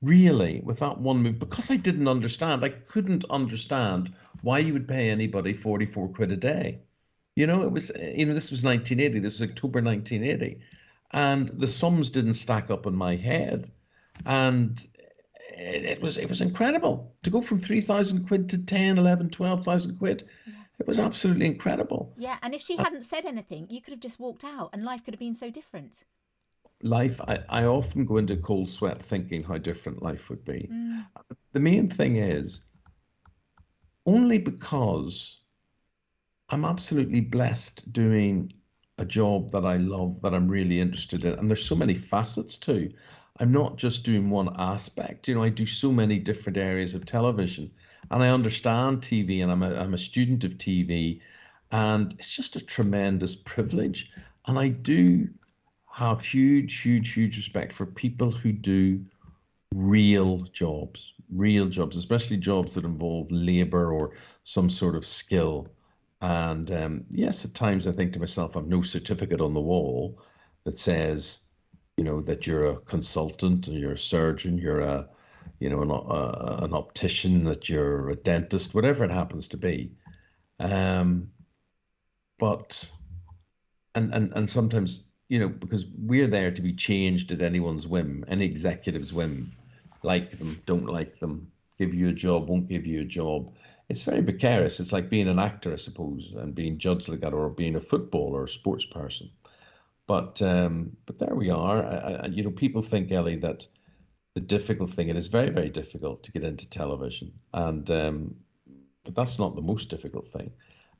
[0.00, 4.86] really, with that one move, because I didn't understand, I couldn't understand why you would
[4.86, 6.80] pay anybody 44 quid a day.
[7.36, 9.18] You know, it was, you know, this was 1980.
[9.20, 10.60] This was October 1980.
[11.12, 13.70] And the sums didn't stack up in my head.
[14.24, 14.84] And
[15.56, 19.98] it, it was it was incredible to go from 3,000 quid to 10, 11, 12,000
[19.98, 20.28] quid.
[20.78, 22.12] It was absolutely incredible.
[22.16, 22.36] Yeah.
[22.42, 25.04] And if she uh, hadn't said anything, you could have just walked out and life
[25.04, 26.04] could have been so different.
[26.82, 30.68] Life, I, I often go into cold sweat thinking how different life would be.
[30.70, 31.06] Mm.
[31.52, 32.62] The main thing is
[34.06, 35.40] only because
[36.54, 38.52] I'm absolutely blessed doing
[38.98, 41.32] a job that I love, that I'm really interested in.
[41.32, 42.92] And there's so many facets too.
[43.40, 45.26] I'm not just doing one aspect.
[45.26, 47.72] You know, I do so many different areas of television
[48.12, 51.20] and I understand TV and I'm a, I'm a student of TV
[51.72, 54.12] and it's just a tremendous privilege.
[54.46, 55.28] And I do
[55.90, 59.04] have huge, huge, huge respect for people who do
[59.74, 64.12] real jobs, real jobs, especially jobs that involve labor or
[64.44, 65.68] some sort of skill.
[66.24, 70.22] And um, yes, at times I think to myself, I've no certificate on the wall
[70.64, 71.40] that says,
[71.98, 75.06] you know, that you're a consultant and you're a surgeon, you're a,
[75.60, 79.92] you know, an, uh, an optician, that you're a dentist, whatever it happens to be.
[80.60, 81.28] Um,
[82.38, 82.90] but,
[83.94, 88.24] and, and, and sometimes, you know, because we're there to be changed at anyone's whim,
[88.28, 89.52] any executive's whim,
[90.02, 93.52] like them, don't like them, give you a job, won't give you a job
[93.88, 94.80] it's very precarious.
[94.80, 97.80] It's like being an actor, I suppose, and being judged like that, or being a
[97.80, 99.30] footballer or a sports person.
[100.06, 101.84] But um, but there we are.
[101.84, 103.66] I, I, you know, people think Ellie that
[104.34, 105.08] the difficult thing.
[105.08, 108.34] It is very very difficult to get into television, and um,
[109.04, 110.50] but that's not the most difficult thing.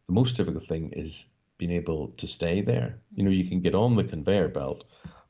[0.06, 1.26] The most difficult thing is
[1.58, 2.98] being able to stay there.
[3.14, 4.84] You know, you can get on the conveyor belt,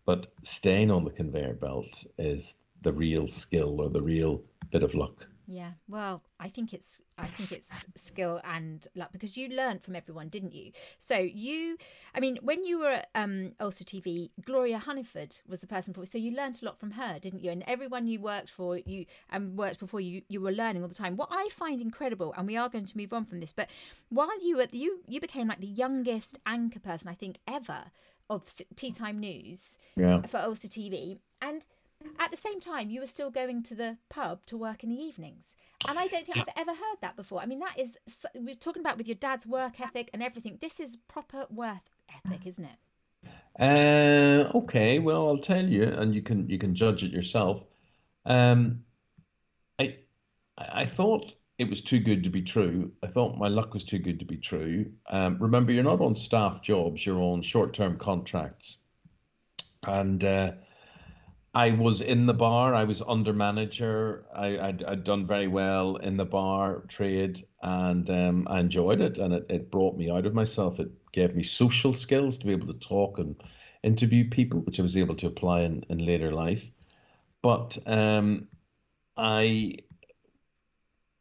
[0.04, 4.94] but staying on the conveyor belt is the real skill or the real bit of
[4.94, 5.26] luck.
[5.46, 9.94] Yeah, well, I think it's I think it's skill and luck because you learned from
[9.94, 10.72] everyone, didn't you?
[10.98, 11.76] So you,
[12.14, 16.07] I mean, when you were at um, Ulster TV, Gloria Hunniford was the person for.
[16.07, 17.50] So you learned a lot from her, didn't you?
[17.50, 20.94] And everyone you worked for, you and worked before you, you were learning all the
[20.94, 21.16] time.
[21.16, 23.68] What I find incredible, and we are going to move on from this, but
[24.09, 27.85] while you were you you became like the youngest anchor person I think ever
[28.30, 30.22] of Tea Time News yeah.
[30.22, 31.66] for Ulster TV, and
[32.18, 34.96] at the same time, you were still going to the pub to work in the
[34.96, 35.56] evenings.
[35.88, 37.40] And I don't think I've ever heard that before.
[37.40, 37.98] I mean, that is,
[38.34, 40.58] we're talking about with your dad's work ethic and everything.
[40.60, 42.78] This is proper work ethic, isn't it?
[43.58, 47.64] Uh, okay, well, I'll tell you, and you can you can judge it yourself.
[48.24, 48.84] Um,
[49.78, 49.96] I
[50.58, 52.90] I thought it was too good to be true.
[53.02, 54.90] I thought my luck was too good to be true.
[55.08, 58.78] Um, remember, you're not on staff jobs; you're on short-term contracts,
[59.86, 60.52] and uh,
[61.54, 62.74] I was in the bar.
[62.74, 64.24] I was under manager.
[64.34, 69.18] I, I'd, I'd done very well in the bar trade, and um, I enjoyed it.
[69.18, 70.80] And it, it brought me out of myself.
[70.80, 73.36] It gave me social skills to be able to talk and
[73.84, 76.68] interview people, which I was able to apply in, in later life.
[77.40, 78.48] But um,
[79.16, 79.76] I,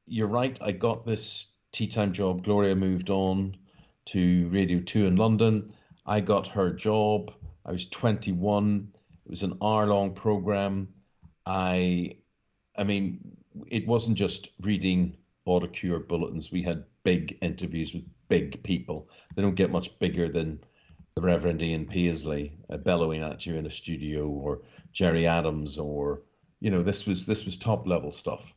[0.08, 0.58] you're right.
[0.62, 2.43] I got this tea time job.
[2.43, 3.56] Gloria moved on
[4.06, 5.74] to Radio Two in London.
[6.08, 7.32] I got her job.
[7.65, 8.93] I was 21
[9.26, 10.90] It was an hour-long program.
[11.46, 12.18] I,
[12.78, 13.20] I mean,
[13.68, 16.52] it wasn't just reading autocue bulletins.
[16.52, 19.10] We had big interviews with big people.
[19.36, 20.60] They don't get much bigger than
[21.16, 26.22] the Reverend Ian Paisley uh, bellowing at you in a studio, or Gerry Adams, or
[26.60, 28.54] you know, this was this was top level stuff.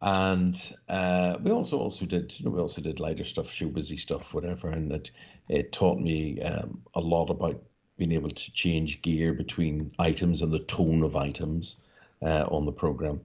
[0.00, 0.56] And
[0.88, 4.34] uh, we also also did you know we also did lighter stuff, show busy stuff,
[4.34, 5.10] whatever, and it
[5.48, 7.62] it taught me um, a lot about
[7.96, 11.76] being able to change gear between items and the tone of items
[12.22, 13.20] uh, on the program.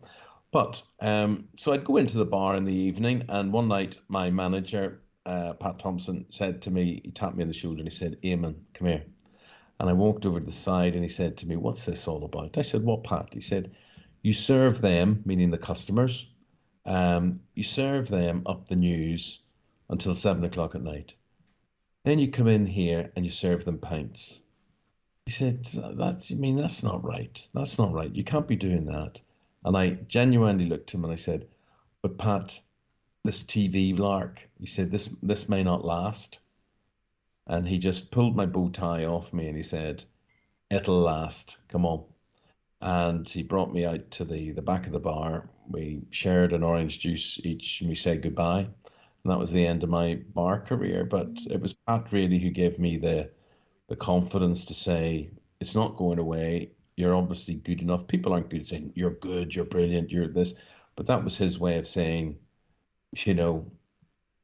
[0.52, 4.30] But um, so I'd go into the bar in the evening, and one night my
[4.30, 7.96] manager uh, Pat Thompson said to me, he tapped me on the shoulder and he
[7.96, 9.04] said, Eamonn, come here.
[9.80, 12.24] And I walked over to the side and he said to me, What's this all
[12.24, 12.58] about?
[12.58, 13.34] I said, What, Pat?
[13.34, 13.72] He said,
[14.22, 16.28] You serve them, meaning the customers,
[16.86, 19.40] um, you serve them up the news
[19.90, 21.14] until seven o'clock at night.
[22.06, 24.42] Then you come in here and you serve them pints.
[25.28, 27.46] He said, That's, I mean, that's not right.
[27.54, 28.16] That's not right.
[28.16, 29.20] You can't be doing that.
[29.66, 31.50] And I genuinely looked at him and I said,
[32.02, 32.58] But Pat,
[33.26, 34.40] this TV lark.
[34.58, 36.40] He said, "This this may not last,"
[37.46, 40.06] and he just pulled my bow tie off me and he said,
[40.70, 41.58] "It'll last.
[41.68, 42.06] Come on."
[42.80, 45.50] And he brought me out to the the back of the bar.
[45.70, 48.62] We shared an orange juice each, and we said goodbye.
[48.62, 51.04] And that was the end of my bar career.
[51.04, 53.30] But it was Pat really who gave me the
[53.88, 56.72] the confidence to say it's not going away.
[56.96, 58.08] You're obviously good enough.
[58.08, 60.54] People aren't good saying you're good, you're brilliant, you're this.
[60.96, 62.38] But that was his way of saying
[63.26, 63.72] you know,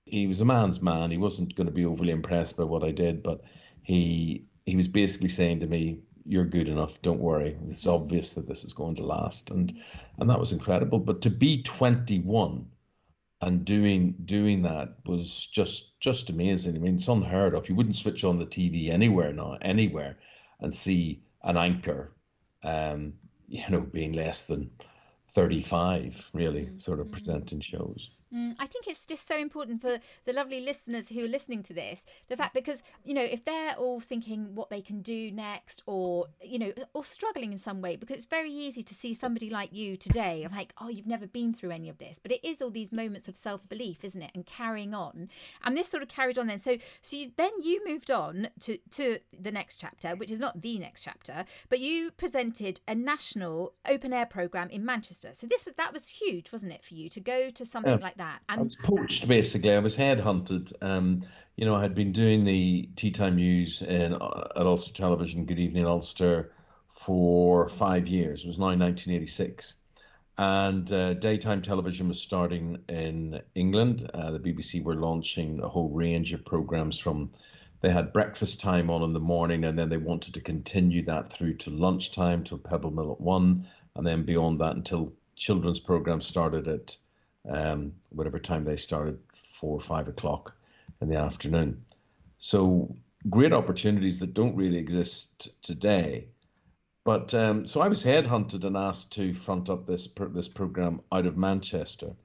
[0.06, 1.12] he was a man's man.
[1.12, 3.41] He wasn't going to be overly impressed by what I did, but
[3.82, 7.01] he he was basically saying to me, "You're good enough.
[7.01, 7.58] Don't worry.
[7.67, 9.73] It's obvious that this is going to last." And
[10.19, 10.99] and that was incredible.
[10.99, 12.67] But to be 21
[13.45, 16.75] and doing doing that was just just amazing.
[16.75, 17.69] I mean, it's unheard of.
[17.69, 20.17] You wouldn't switch on the TV anywhere now, anywhere,
[20.60, 22.12] and see an anchor,
[22.63, 23.13] um,
[23.47, 24.71] you know, being less than
[25.34, 27.13] 35, really, sort of mm-hmm.
[27.13, 28.12] presenting shows.
[28.33, 31.73] Mm, I think it's just so important for the lovely listeners who are listening to
[31.73, 35.83] this, the fact because, you know, if they're all thinking what they can do next
[35.85, 39.49] or, you know, or struggling in some way, because it's very easy to see somebody
[39.49, 42.19] like you today, I'm like, oh, you've never been through any of this.
[42.19, 44.31] But it is all these moments of self belief, isn't it?
[44.33, 45.29] And carrying on.
[45.63, 46.59] And this sort of carried on then.
[46.59, 50.61] So, so you, then you moved on to, to the next chapter, which is not
[50.61, 55.29] the next chapter, but you presented a national open air program in Manchester.
[55.33, 58.03] So this was, that was huge, wasn't it, for you to go to something yeah.
[58.03, 58.22] like that?
[58.23, 58.41] That.
[58.49, 59.73] And I was poached basically.
[59.73, 60.73] I was headhunted.
[60.81, 61.21] Um,
[61.57, 65.45] you know, I had been doing the tea time news in uh, at Ulster Television,
[65.45, 66.51] Good Evening Ulster,
[66.88, 68.43] for five years.
[68.43, 69.75] It was now 1986.
[70.38, 74.09] And uh, daytime television was starting in England.
[74.13, 77.29] Uh, the BBC were launching a whole range of programs from
[77.81, 81.29] they had breakfast time on in the morning, and then they wanted to continue that
[81.29, 86.25] through to lunchtime till Pebble Mill at one, and then beyond that until children's programs
[86.25, 86.95] started at
[87.49, 90.56] um, whatever time they started, four or five o'clock
[91.01, 91.84] in the afternoon.
[92.38, 92.95] So
[93.29, 96.27] great opportunities that don't really exist today.
[97.06, 101.25] But um, so I was headhunted and asked to front up this this program out
[101.25, 102.15] of Manchester,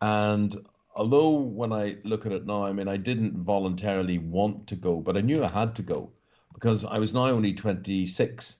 [0.00, 0.56] and
[0.94, 4.96] although when I look at it now, I mean I didn't voluntarily want to go,
[4.96, 6.10] but I knew I had to go
[6.52, 8.56] because I was now only 26,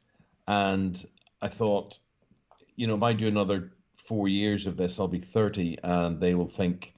[0.46, 1.04] and
[1.42, 1.98] I thought,
[2.76, 3.72] you know, if I do another
[4.08, 6.94] four years of this, I'll be 30, and they will think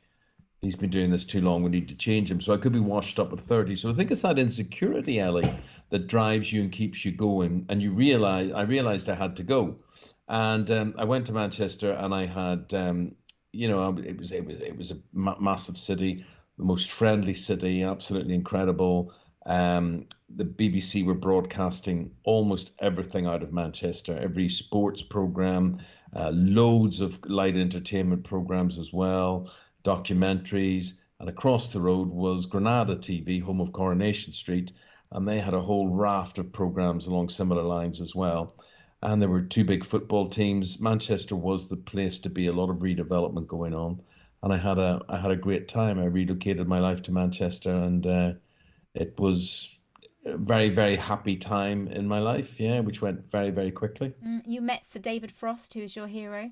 [0.63, 1.65] he's been doing this too long.
[1.65, 2.41] We need to change him.
[2.41, 3.75] So I could be washed up at 30.
[3.75, 5.53] So I think it's that insecurity, Ellie,
[5.91, 7.67] that drives you and keeps you going.
[7.69, 9.77] And you realize, I realized I had to go.
[10.29, 13.17] And um, I went to Manchester and I had, um,
[13.53, 16.25] you know, it was, it was, it was a ma- massive city,
[16.59, 19.13] the most friendly city, absolutely incredible.
[19.47, 25.79] Um, the BBC were broadcasting almost everything out of Manchester, every sports program,
[26.15, 29.51] uh, loads of light entertainment programs as well,
[29.85, 30.95] documentaries.
[31.19, 34.73] And across the road was Granada TV, home of Coronation Street,
[35.13, 38.55] and they had a whole raft of programs along similar lines as well.
[39.03, 40.81] And there were two big football teams.
[40.81, 42.47] Manchester was the place to be.
[42.47, 44.01] A lot of redevelopment going on,
[44.43, 45.99] and I had a I had a great time.
[45.99, 48.33] I relocated my life to Manchester, and uh,
[48.95, 49.77] it was
[50.25, 54.13] a very very happy time in my life yeah which went very very quickly.
[54.27, 56.51] Mm, you met sir david frost who is your hero?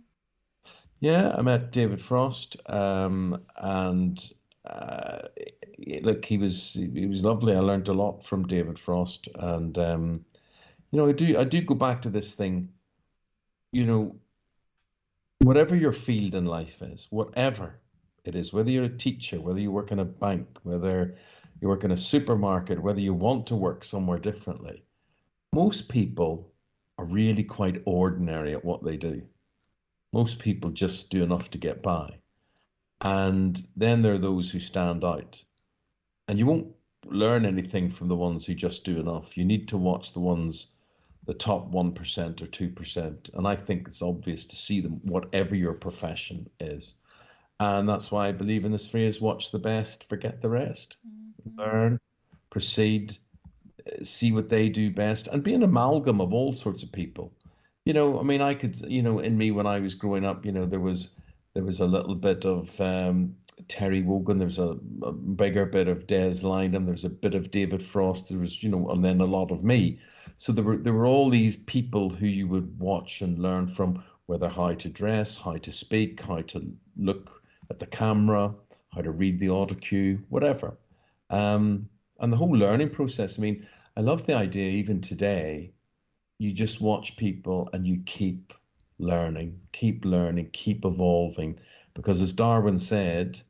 [1.00, 4.32] Yeah i met david frost um, and
[4.64, 5.18] uh,
[6.02, 7.54] look he was he was lovely.
[7.54, 10.24] I learned a lot from david frost and um,
[10.90, 12.68] you know i do i do go back to this thing
[13.72, 14.16] you know
[15.40, 17.78] whatever your field in life is whatever
[18.24, 21.16] it is whether you're a teacher whether you work in a bank whether
[21.60, 24.84] you work in a supermarket, whether you want to work somewhere differently.
[25.52, 26.52] Most people
[26.98, 29.22] are really quite ordinary at what they do.
[30.12, 32.14] Most people just do enough to get by.
[33.00, 35.42] And then there are those who stand out.
[36.26, 36.74] And you won't
[37.06, 39.36] learn anything from the ones who just do enough.
[39.36, 40.68] You need to watch the ones,
[41.24, 43.34] the top 1% or 2%.
[43.34, 46.94] And I think it's obvious to see them, whatever your profession is.
[47.60, 50.96] And that's why I believe in this phrase watch the best, forget the rest.
[51.06, 51.60] Mm-hmm.
[51.60, 52.00] Learn,
[52.50, 53.18] proceed,
[54.02, 57.32] see what they do best, and be an amalgam of all sorts of people.
[57.84, 60.44] You know, I mean, I could, you know, in me when I was growing up,
[60.44, 61.08] you know, there was
[61.54, 63.34] there was a little bit of um,
[63.66, 67.34] Terry Wogan, there was a, a, bigger bit of Des Lynam, there was a bit
[67.34, 69.98] of David Frost, there was, you know, and then a lot of me.
[70.36, 74.04] So there were there were all these people who you would watch and learn from,
[74.26, 78.54] whether how to dress, how to speak, how to look at the camera,
[78.90, 80.76] how to read the autocue, whatever.
[81.30, 81.88] Um,
[82.20, 83.38] and the whole learning process.
[83.38, 83.66] I mean,
[83.96, 85.72] I love the idea even today,
[86.38, 88.52] you just watch people and you keep
[88.98, 91.58] learning, keep learning, keep evolving.
[91.94, 93.40] Because as Darwin said,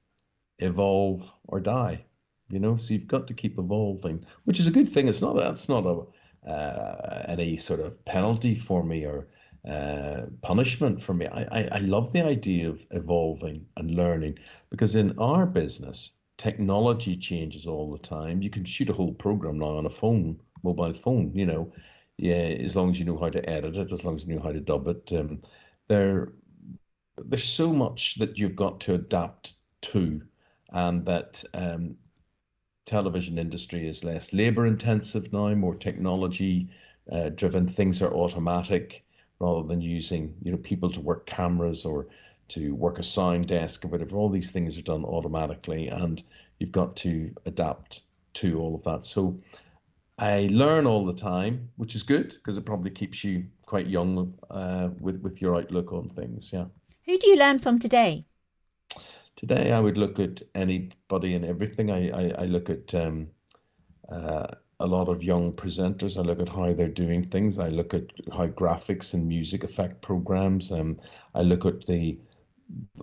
[0.58, 2.04] evolve or die.
[2.50, 5.06] You know, so you've got to keep evolving, which is a good thing.
[5.06, 9.28] It's not that's not a uh, any sort of penalty for me or
[9.66, 11.26] uh, punishment for me.
[11.26, 14.38] I, I I love the idea of evolving and learning
[14.70, 18.42] because in our business, technology changes all the time.
[18.42, 21.72] You can shoot a whole program now on a phone, mobile phone, you know,
[22.16, 24.42] yeah, as long as you know how to edit it, as long as you know
[24.42, 25.12] how to dub it.
[25.12, 25.42] Um,
[25.88, 26.32] there,
[27.24, 30.22] there's so much that you've got to adapt to,
[30.70, 31.96] and that um,
[32.86, 36.68] television industry is less labor intensive now, more technology
[37.12, 37.68] uh, driven.
[37.68, 39.04] Things are automatic
[39.40, 42.06] rather than using you know people to work cameras or
[42.48, 44.16] to work a sound desk or whatever.
[44.16, 46.22] All these things are done automatically, and
[46.58, 48.02] you've got to adapt
[48.34, 49.04] to all of that.
[49.04, 49.38] So
[50.18, 54.34] I learn all the time, which is good because it probably keeps you quite young
[54.50, 56.50] uh, with with your outlook on things.
[56.52, 56.66] Yeah.
[57.06, 58.24] Who do you learn from today?
[59.36, 61.90] Today, I would look at anybody and everything.
[61.90, 63.28] I I, I look at um,
[64.10, 64.48] uh,
[64.80, 66.16] a lot of young presenters.
[66.16, 67.58] I look at how they're doing things.
[67.58, 70.70] I look at how graphics and music affect programs.
[70.70, 71.00] Um,
[71.34, 72.18] I look at the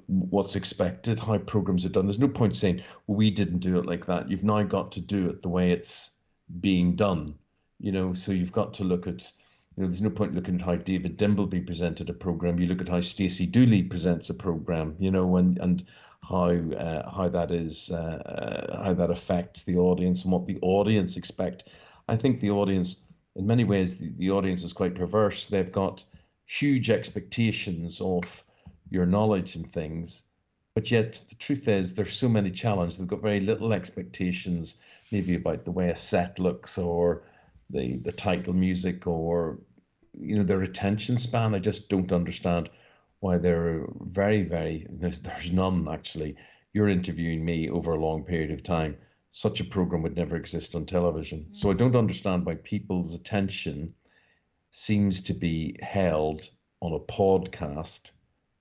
[0.06, 2.06] what's expected, how programs are done.
[2.06, 4.30] There's no point saying well, we didn't do it like that.
[4.30, 6.12] You've now got to do it the way it's
[6.62, 7.36] being done.
[7.80, 9.32] You know, so you've got to look at.
[9.76, 12.58] You know, there's no point looking at how David Dimbleby presented a program.
[12.58, 14.96] You look at how Stacey Dooley presents a program.
[15.00, 15.86] You know, and and
[16.28, 21.18] how uh, how that is uh, how that affects the audience and what the audience
[21.18, 21.66] expect.
[22.08, 22.98] I think the audience,
[23.36, 25.48] in many ways, the, the audience is quite perverse.
[25.48, 26.04] They've got
[26.46, 28.44] huge expectations of
[28.90, 30.24] your knowledge and things.
[30.76, 32.98] But yet, the truth is, there's so many challenges.
[32.98, 34.78] They've got very little expectations,
[35.12, 37.24] maybe about the way a set looks or
[37.70, 39.60] the the title music or
[40.14, 41.56] you know their attention span.
[41.56, 42.70] I just don't understand
[43.20, 44.88] why they're very, very.
[44.90, 46.36] There's there's none actually.
[46.74, 48.98] You're interviewing me over a long period of time.
[49.32, 51.40] Such a program would never exist on television.
[51.40, 51.54] Mm-hmm.
[51.54, 53.94] So I don't understand why people's attention
[54.72, 56.50] seems to be held
[56.82, 58.12] on a podcast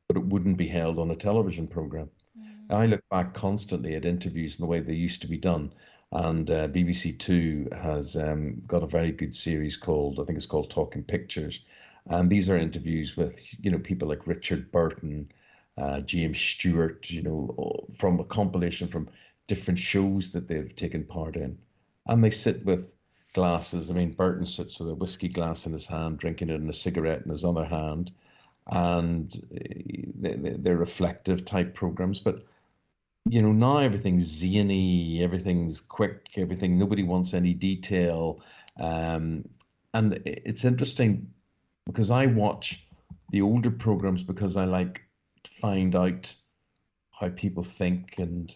[0.09, 2.11] but it wouldn't be held on a television program.
[2.39, 2.75] Mm.
[2.75, 5.73] I look back constantly at interviews and the way they used to be done.
[6.13, 10.47] And uh, BBC Two has um, got a very good series called, I think it's
[10.47, 11.65] called Talking Pictures.
[12.07, 15.31] And these are interviews with, you know, people like Richard Burton,
[15.79, 19.09] uh, James Stewart, you know, from a compilation from
[19.47, 21.59] different shows that they've taken part in.
[22.07, 22.95] And they sit with
[23.33, 23.91] glasses.
[23.91, 26.75] I mean, Burton sits with a whiskey glass in his hand, drinking it and a
[26.75, 28.11] cigarette in his other hand
[28.71, 32.21] and eh, they're reflective type programs.
[32.21, 32.45] But
[33.27, 36.79] you know now everything's zany, everything's quick, everything.
[36.79, 38.41] Nobody wants any detail,
[38.79, 39.49] um,
[39.93, 41.33] and it's interesting
[41.87, 42.87] because I watch
[43.31, 45.03] the older programs because I like
[45.43, 46.33] to find out
[47.11, 48.55] how people think and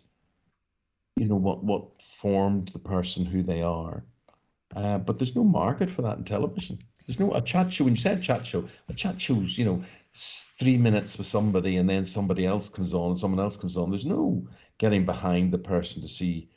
[1.16, 4.04] you know what what formed the person who they are.
[4.74, 6.78] Uh, but there's no market for that in television.
[7.06, 7.84] There's no a chat show.
[7.84, 9.82] When you said chat show, a chat show's you know
[10.14, 13.90] three minutes with somebody and then somebody else comes on and someone else comes on.
[13.90, 14.46] There's no
[14.78, 16.48] getting behind the person to see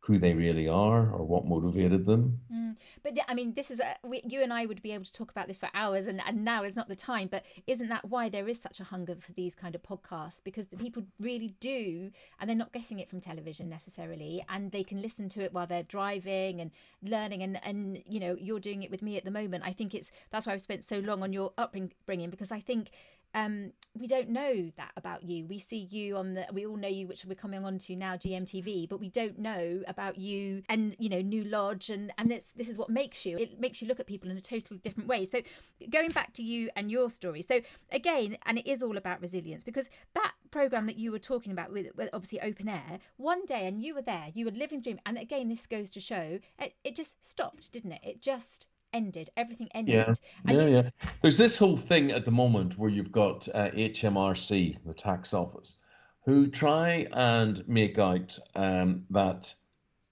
[0.00, 2.40] who they really are or what motivated them.
[2.52, 2.59] Mm.
[3.02, 5.30] But I mean, this is a, we, you and I would be able to talk
[5.30, 7.28] about this for hours, and, and now is not the time.
[7.30, 10.40] But isn't that why there is such a hunger for these kind of podcasts?
[10.42, 14.84] Because the people really do, and they're not getting it from television necessarily, and they
[14.84, 16.70] can listen to it while they're driving and
[17.02, 17.42] learning.
[17.42, 19.64] And and you know, you're doing it with me at the moment.
[19.66, 22.90] I think it's that's why I've spent so long on your upbringing because I think
[23.34, 25.46] um, we don't know that about you.
[25.46, 28.16] We see you on the, we all know you, which we're coming on to now,
[28.16, 31.90] GMTV, but we don't know about you and, you know, New Lodge.
[31.90, 34.36] And, and this, this is what makes you, it makes you look at people in
[34.36, 35.26] a totally different way.
[35.26, 35.42] So
[35.90, 37.42] going back to you and your story.
[37.42, 37.60] So
[37.90, 41.72] again, and it is all about resilience because that program that you were talking about
[41.72, 45.00] with, with obviously open air, one day, and you were there, you were living dream.
[45.04, 48.00] And again, this goes to show it, it just stopped, didn't it?
[48.02, 49.30] It just ended.
[49.36, 49.94] Everything ended.
[49.94, 50.14] Yeah,
[50.52, 50.76] yeah, you...
[50.76, 50.90] yeah.
[51.22, 55.76] There's this whole thing at the moment where you've got uh, HMRC, the tax office,
[56.24, 59.52] who try and make out um, that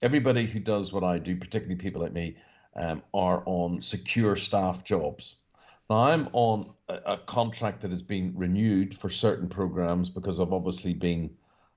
[0.01, 2.37] everybody who does what I do, particularly people like me,
[2.75, 5.35] um, are on secure staff jobs.
[5.89, 10.53] Now, I'm on a, a contract that has been renewed for certain programs because I've
[10.53, 11.31] obviously been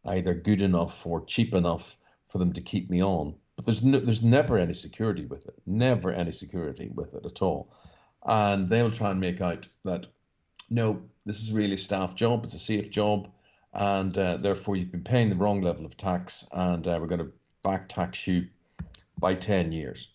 [0.04, 1.96] either good enough or cheap enough
[2.28, 3.34] for them to keep me on.
[3.62, 7.42] But there's no, there's never any security with it, never any security with it at
[7.42, 7.72] all.
[8.26, 10.08] And they'll try and make out that
[10.68, 13.30] no, this is really a staff job, it's a safe job,
[13.72, 17.20] and uh, therefore you've been paying the wrong level of tax, and uh, we're going
[17.20, 17.32] to
[17.62, 18.48] back tax you
[19.20, 20.08] by 10 years.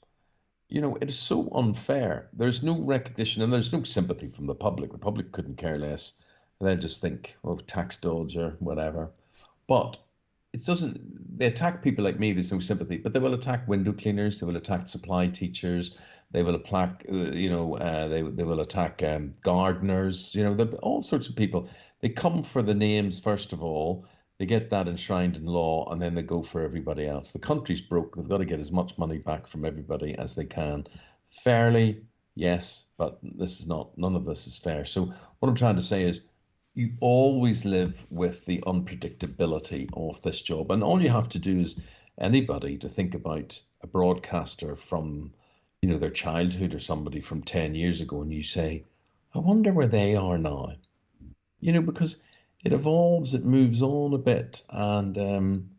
[0.67, 2.27] You know, it is so unfair.
[2.33, 4.91] There's no recognition and there's no sympathy from the public.
[4.91, 6.15] The public couldn't care less.
[6.59, 9.09] They'll just think, oh, tax dodge or whatever.
[9.67, 9.95] But
[10.57, 13.93] it doesn't they attack people like me there's no sympathy but they will attack window
[13.93, 15.97] cleaners they will attack supply teachers
[16.31, 20.55] they will attack uh, you know uh, they, they will attack um, gardeners you know
[20.81, 21.69] all sorts of people.
[22.01, 24.05] They come for the names first of all
[24.37, 27.31] they get that enshrined in law and then they go for everybody else.
[27.31, 30.45] The country's broke they've got to get as much money back from everybody as they
[30.45, 30.85] can.
[31.29, 32.01] Fairly
[32.35, 34.85] yes but this is not none of this is fair.
[34.85, 36.21] So what i'm trying to say is
[36.77, 40.69] you always live with the unpredictability of this job.
[40.69, 41.79] And all you have to do is
[42.19, 45.33] anybody to think about a broadcaster from,
[45.81, 48.83] you know, their childhood or somebody from 10 years ago, and you say,
[49.33, 50.73] I wonder where they are now.
[51.61, 52.17] You know, because
[52.63, 55.69] it evolves, it moves on a bit, and um,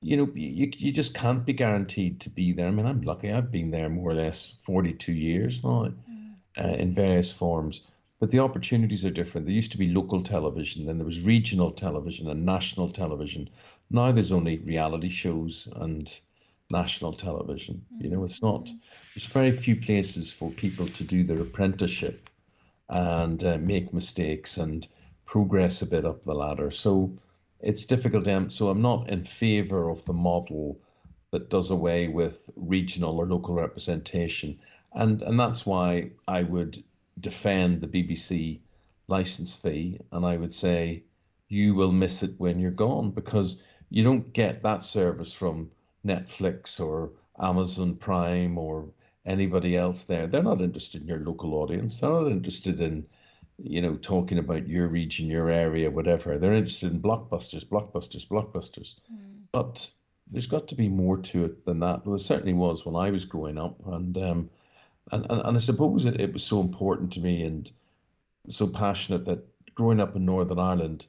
[0.00, 2.68] you know, you you just can't be guaranteed to be there.
[2.68, 6.34] I mean, I'm lucky; I've been there more or less 42 years now, mm.
[6.56, 7.82] uh, in various forms
[8.22, 9.48] but the opportunities are different.
[9.48, 13.50] There used to be local television, then there was regional television and national television.
[13.90, 16.08] Now there's only reality shows and
[16.70, 17.84] national television.
[17.98, 18.70] You know, it's not,
[19.12, 22.30] there's very few places for people to do their apprenticeship
[22.88, 24.86] and uh, make mistakes and
[25.24, 26.70] progress a bit up the ladder.
[26.70, 27.18] So
[27.58, 28.28] it's difficult.
[28.28, 30.78] Um, so I'm not in favor of the model
[31.32, 34.60] that does away with regional or local representation.
[34.92, 36.84] And, and that's why I would
[37.18, 38.60] defend the BBC
[39.08, 41.04] license fee, and I would say
[41.48, 45.70] you will miss it when you're gone because you don't get that service from
[46.04, 48.88] Netflix or Amazon Prime or
[49.26, 50.26] anybody else there.
[50.26, 51.98] They're not interested in your local audience.
[51.98, 53.06] They're not interested in,
[53.58, 56.38] you know, talking about your region, your area, whatever.
[56.38, 58.94] They're interested in blockbusters, blockbusters, blockbusters.
[59.12, 59.42] Mm.
[59.52, 59.90] But
[60.30, 62.04] there's got to be more to it than that.
[62.04, 64.50] Well, there certainly was when I was growing up, and um,
[65.10, 67.70] and, and, and I suppose it, it was so important to me and
[68.48, 69.44] so passionate that
[69.74, 71.06] growing up in Northern Ireland,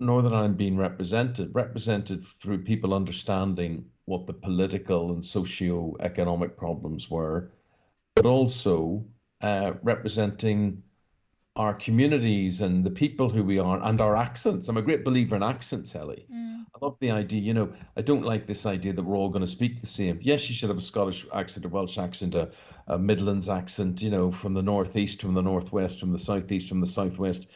[0.00, 7.50] Northern Ireland being represented, represented through people understanding what the political and socio-economic problems were,
[8.14, 9.04] but also
[9.40, 10.82] uh, representing
[11.56, 14.68] our communities and the people who we are and our accents.
[14.68, 16.26] I'm a great believer in accents, Ellie.
[16.32, 16.66] Mm.
[16.74, 19.44] I love the idea, you know, I don't like this idea that we're all going
[19.44, 20.18] to speak the same.
[20.20, 22.50] Yes, you should have a Scottish accent, a Welsh accent, a,
[22.88, 26.80] a Midlands accent, you know, from the northeast, from the northwest, from the southeast, from
[26.80, 27.46] the southwest.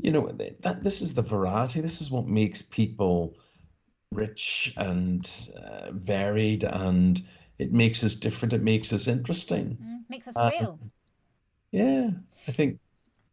[0.00, 0.28] You know,
[0.60, 1.80] that this is the variety.
[1.80, 3.34] This is what makes people
[4.12, 7.20] rich and uh, varied and
[7.58, 8.52] it makes us different.
[8.52, 9.76] It makes us interesting.
[9.82, 10.78] Mm, makes us uh, real.
[11.72, 12.10] Yeah,
[12.46, 12.78] I think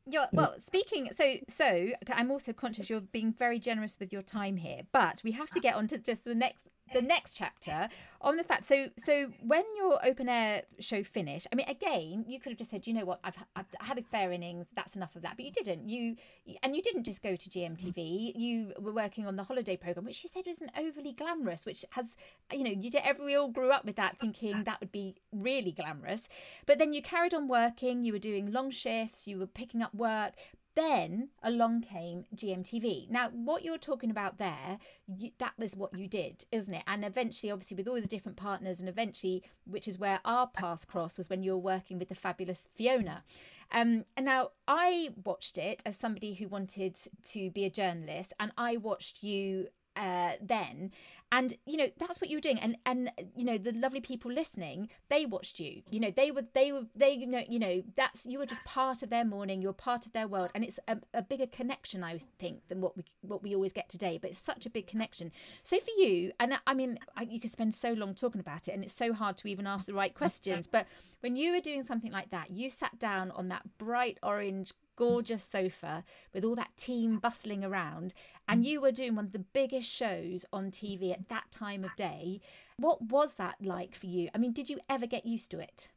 [0.07, 0.33] yeah, mm.
[0.33, 4.81] well, speaking so so I'm also conscious you're being very generous with your time here,
[4.91, 5.61] but we have to ah.
[5.61, 7.89] get on to just the next the next chapter
[8.21, 12.39] on the fact so so when your open air show finished i mean again you
[12.39, 13.19] could have just said you know what?
[13.23, 14.67] I've, I've had a fair innings.
[14.75, 15.35] That's enough of that.
[15.37, 15.89] But you didn't.
[15.89, 16.15] You
[16.63, 20.23] and you didn't just go to gmtv you were working on the holiday program which
[20.23, 22.15] you said wasn't overly glamorous which has
[22.51, 25.15] you know you did every we all grew up with that thinking that would be
[25.31, 26.29] really glamorous.
[26.65, 28.03] But then you carried on working.
[28.03, 29.27] You were doing long shifts.
[29.27, 30.33] You were picking up work
[30.75, 33.09] then along came GMTV.
[33.09, 36.83] Now, what you're talking about there, you, that was what you did, isn't it?
[36.87, 40.85] And eventually, obviously, with all the different partners, and eventually, which is where our paths
[40.85, 43.23] crossed, was when you were working with the fabulous Fiona.
[43.71, 46.97] Um, and now I watched it as somebody who wanted
[47.31, 50.91] to be a journalist, and I watched you uh, then.
[51.31, 52.59] And you know that's what you were doing.
[52.59, 55.81] And and you know the lovely people listening they watched you.
[55.89, 58.63] You know they were they were they you know you know that's you were just
[58.63, 59.61] part of their morning.
[59.61, 60.51] You're part of their world.
[60.53, 63.89] And it's a, a bigger connection i think than what we what we always get
[63.89, 64.19] today.
[64.21, 65.31] But it's such a big connection.
[65.63, 68.71] So for you and i mean I, you could spend so long talking about it
[68.71, 70.67] and it's so hard to even ask the right questions.
[70.67, 70.85] But
[71.21, 75.43] when you were doing something like that you sat down on that bright orange gorgeous
[75.43, 78.13] sofa with all that team bustling around
[78.47, 81.95] and you were doing one of the biggest shows on TV at that time of
[81.95, 82.41] day.
[82.77, 84.29] What was that like for you?
[84.35, 85.89] I mean, did you ever get used to it?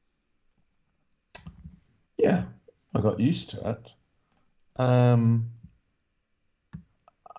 [2.16, 2.44] Yeah,
[2.94, 3.90] I got used to it.
[4.80, 5.50] Um,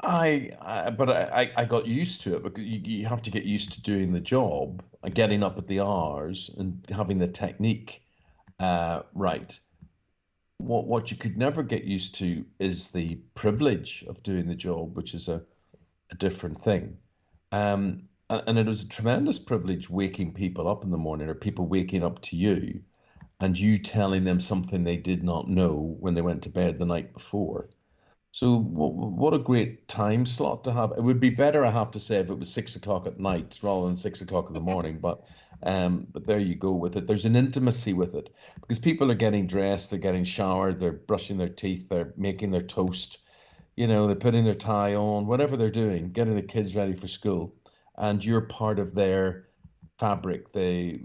[0.02, 3.44] I, I but I, I got used to it because you, you have to get
[3.44, 8.02] used to doing the job and getting up at the hours and having the technique
[8.60, 9.60] uh, right
[10.60, 14.96] what what you could never get used to is the privilege of doing the job,
[14.96, 15.42] which is a,
[16.12, 16.98] a different thing.
[17.52, 21.34] Um, and, and it was a tremendous privilege waking people up in the morning, or
[21.34, 22.82] people waking up to you,
[23.40, 26.86] and you telling them something they did not know when they went to bed the
[26.86, 27.70] night before.
[28.32, 30.92] So what, what a great time slot to have.
[30.92, 33.58] It would be better, I have to say, if it was six o'clock at night
[33.64, 35.00] rather than six o'clock in the morning.
[35.00, 35.24] But
[35.64, 37.08] um, but there you go with it.
[37.08, 41.38] There's an intimacy with it because people are getting dressed, they're getting showered, they're brushing
[41.38, 43.20] their teeth, they're making their toast,
[43.76, 47.08] you know, they're putting their tie on, whatever they're doing, getting the kids ready for
[47.08, 47.54] school,
[47.98, 49.48] and you're part of their
[49.98, 51.02] fabric, the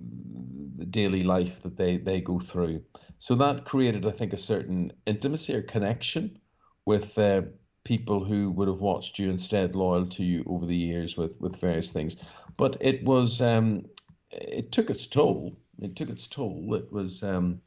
[0.76, 2.82] the daily life that they they go through.
[3.18, 6.38] So that created, I think, a certain intimacy or connection
[6.84, 7.42] with uh,
[7.84, 11.61] people who would have watched you instead loyal to you over the years with with
[11.61, 12.16] various things.
[12.57, 13.84] But it was um,
[14.41, 15.57] it took its toll.
[15.80, 16.74] It took its toll.
[16.74, 17.61] It was um,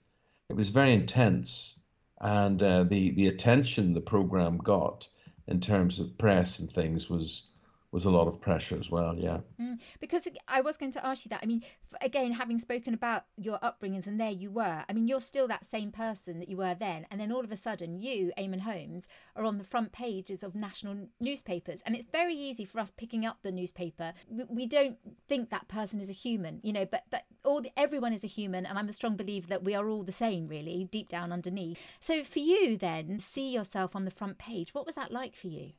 [0.49, 1.80] it was very intense,
[2.20, 5.07] and uh, the the attention the program got
[5.47, 7.47] in terms of press and things was
[7.91, 9.15] was a lot of pressure as well.
[9.17, 9.39] Yeah.
[9.59, 11.39] Mm, because I was going to ask you that.
[11.41, 11.63] I mean,
[12.01, 14.83] again, having spoken about your upbringings, and there you were.
[14.88, 17.51] I mean, you're still that same person that you were then, and then all of
[17.51, 22.05] a sudden, you, Eamonn Holmes, are on the front pages of national newspapers, and it's
[22.11, 24.13] very easy for us picking up the newspaper.
[24.29, 28.13] We don't think that person is a human, you know, but that all the, everyone
[28.13, 30.88] is a human, and I'm a strong believer that we are all the same, really,
[30.91, 31.77] deep down underneath.
[32.01, 34.73] So for you, then, see yourself on the front page.
[34.73, 35.71] What was that like for you?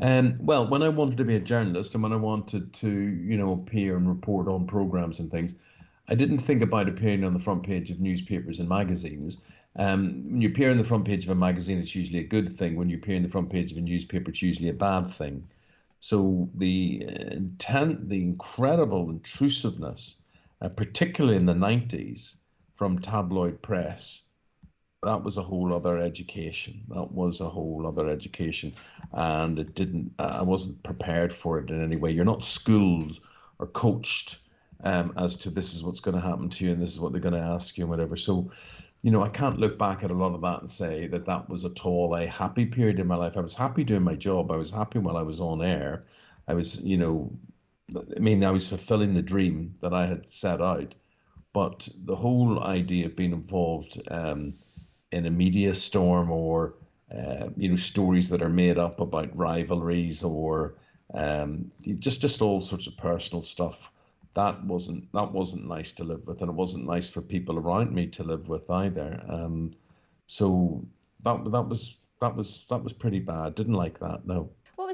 [0.00, 3.36] Um, well, when I wanted to be a journalist and when I wanted to, you
[3.36, 5.56] know, appear and report on programs and things,
[6.08, 9.42] I didn't think about appearing on the front page of newspapers and magazines.
[9.76, 12.52] Um, when you appear on the front page of a magazine, it's usually a good
[12.52, 12.76] thing.
[12.76, 15.48] When you appear on the front page of a newspaper, it's usually a bad thing.
[16.00, 20.16] So the intent, the incredible intrusiveness,
[20.60, 22.34] uh, particularly in the 90s,
[22.74, 24.22] from tabloid press,
[25.02, 26.82] that was a whole other education.
[26.88, 28.72] That was a whole other education,
[29.12, 30.12] and it didn't.
[30.18, 32.12] I wasn't prepared for it in any way.
[32.12, 33.18] You're not schooled
[33.58, 34.38] or coached
[34.84, 37.12] um, as to this is what's going to happen to you and this is what
[37.12, 38.16] they're going to ask you and whatever.
[38.16, 38.50] So,
[39.02, 41.48] you know, I can't look back at a lot of that and say that that
[41.48, 43.36] was at all a happy period in my life.
[43.36, 44.50] I was happy doing my job.
[44.50, 46.02] I was happy while I was on air.
[46.48, 47.32] I was, you know,
[47.94, 50.94] I mean, I was fulfilling the dream that I had set out.
[51.52, 54.00] But the whole idea of being involved.
[54.10, 54.54] Um,
[55.12, 56.74] in a media storm or
[57.14, 60.74] uh, you know stories that are made up about rivalries or
[61.14, 63.90] um, just just all sorts of personal stuff.
[64.34, 67.92] That wasn't that wasn't nice to live with, and it wasn't nice for people around
[67.92, 69.22] me to live with either.
[69.28, 69.72] Um,
[70.26, 70.84] so
[71.22, 73.54] that that was that was that was pretty bad.
[73.54, 74.26] Didn't like that.
[74.26, 74.50] No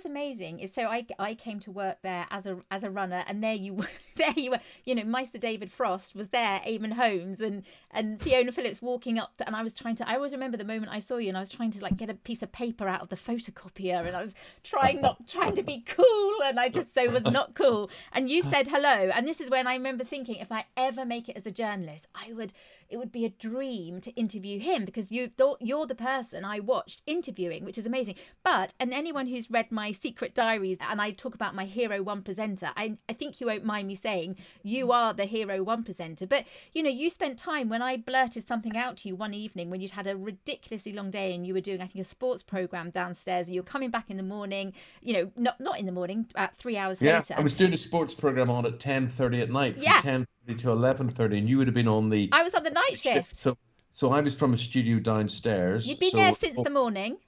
[0.08, 0.60] amazing.
[0.60, 3.54] Is so I, I came to work there as a as a runner and there
[3.54, 7.62] you were there you were you know Meister David Frost was there Eamonn Holmes and
[7.90, 10.90] and Fiona Phillips walking up and I was trying to I always remember the moment
[10.90, 13.02] I saw you and I was trying to like get a piece of paper out
[13.02, 14.34] of the photocopier and I was
[14.64, 17.90] trying not trying to be cool and I just so was not cool.
[18.12, 21.28] And you said hello and this is when I remember thinking if I ever make
[21.28, 22.52] it as a journalist I would
[22.88, 26.60] it would be a dream to interview him because you thought you're the person I
[26.60, 28.14] watched interviewing, which is amazing.
[28.42, 32.22] But and anyone who's read my secret diaries and I talk about my hero one
[32.22, 34.94] presenter, I, I think you won't mind me saying you mm.
[34.94, 36.26] are the hero one presenter.
[36.26, 39.68] But you know, you spent time when I blurted something out to you one evening
[39.70, 42.42] when you'd had a ridiculously long day and you were doing, I think, a sports
[42.42, 43.48] program downstairs.
[43.48, 44.72] And you were coming back in the morning.
[45.02, 47.34] You know, not not in the morning, about three hours yeah, later.
[47.36, 49.76] I was doing a sports program on at ten thirty at night.
[49.76, 50.00] yeah.
[50.00, 52.28] 10 to eleven thirty, and you would have been on the.
[52.32, 53.36] I was on the night shift.
[53.36, 53.56] So,
[53.92, 55.86] so I was from a studio downstairs.
[55.86, 57.18] You'd been so, there since the morning.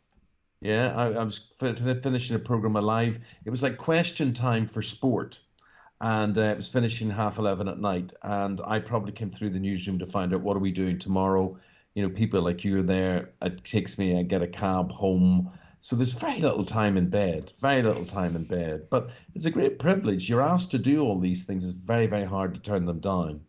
[0.60, 3.18] Yeah, I, I was finishing a program alive.
[3.44, 5.38] It was like question time for sport,
[6.00, 8.12] and uh, it was finishing half eleven at night.
[8.22, 11.58] And I probably came through the newsroom to find out what are we doing tomorrow.
[11.94, 13.30] You know, people like you are there.
[13.42, 14.18] It takes me.
[14.18, 15.50] I get a cab home
[15.82, 18.88] So there's very little time in bed, very little time in bed.
[18.90, 20.28] But it's a great privilege.
[20.28, 21.64] You're asked to do all these things.
[21.64, 23.40] It's very, very hard to turn them down.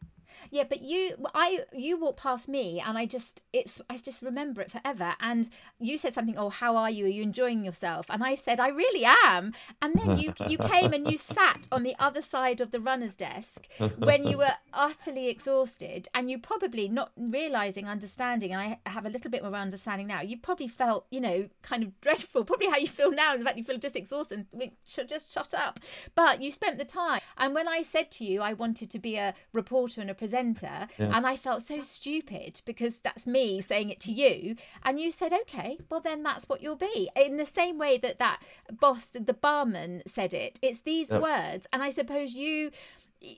[0.52, 4.62] Yeah, but you, I, you walked past me, and I just, it's, I just remember
[4.62, 5.14] it forever.
[5.22, 5.49] And
[5.80, 7.06] you said something, oh, how are you?
[7.06, 8.06] Are you enjoying yourself?
[8.10, 9.54] And I said, I really am.
[9.82, 13.16] And then you, you came and you sat on the other side of the runner's
[13.16, 18.52] desk when you were utterly exhausted, and you probably not realizing, understanding.
[18.52, 20.22] And I have a little bit more understanding now.
[20.22, 23.34] You probably felt, you know, kind of dreadful, probably how you feel now.
[23.36, 24.47] In fact, you feel just exhausted.
[24.86, 25.80] Should just shut up.
[26.14, 27.22] But you spent the time.
[27.38, 30.40] And when I said to you, I wanted to be a reporter and a presenter
[30.41, 31.15] presenter yeah.
[31.15, 35.33] and I felt so stupid because that's me saying it to you and you said
[35.33, 39.33] okay well then that's what you'll be in the same way that that boss the
[39.33, 41.19] barman said it it's these yeah.
[41.19, 42.71] words and I suppose you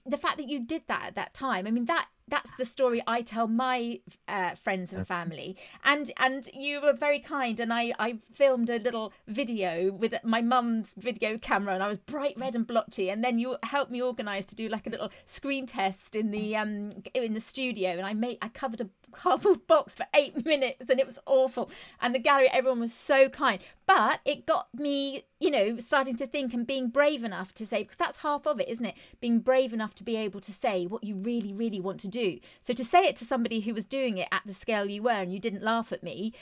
[0.05, 3.01] the fact that you did that at that time i mean that that's the story
[3.05, 5.57] I tell my uh, friends and family.
[5.83, 10.41] And and you were very kind, and I I filmed a little video with my
[10.41, 13.09] mum's video camera, and I was bright red and blotchy.
[13.09, 16.55] And then you helped me organise to do like a little screen test in the
[16.55, 20.89] um in the studio, and I made I covered a cardboard box for eight minutes
[20.89, 21.69] and it was awful.
[22.01, 23.61] And the gallery, everyone was so kind.
[23.85, 27.83] But it got me, you know, starting to think and being brave enough to say,
[27.83, 28.95] because that's half of it, isn't it?
[29.19, 32.22] Being brave enough to be able to say what you really, really want to do.
[32.61, 35.21] So to say it to somebody who was doing it at the scale you were
[35.23, 36.33] and you didn't laugh at me,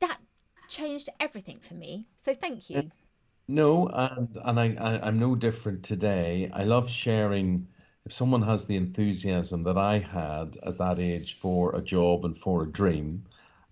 [0.00, 0.18] that
[0.68, 2.06] changed everything for me.
[2.16, 2.90] So thank you.
[3.48, 6.50] No, and and I, I I'm no different today.
[6.52, 7.68] I love sharing
[8.04, 12.36] if someone has the enthusiasm that I had at that age for a job and
[12.36, 13.24] for a dream,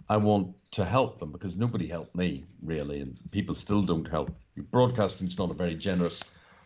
[0.08, 4.34] I want to help them because nobody helped me really, and people still don't help.
[4.70, 6.22] Broadcasting is not a very generous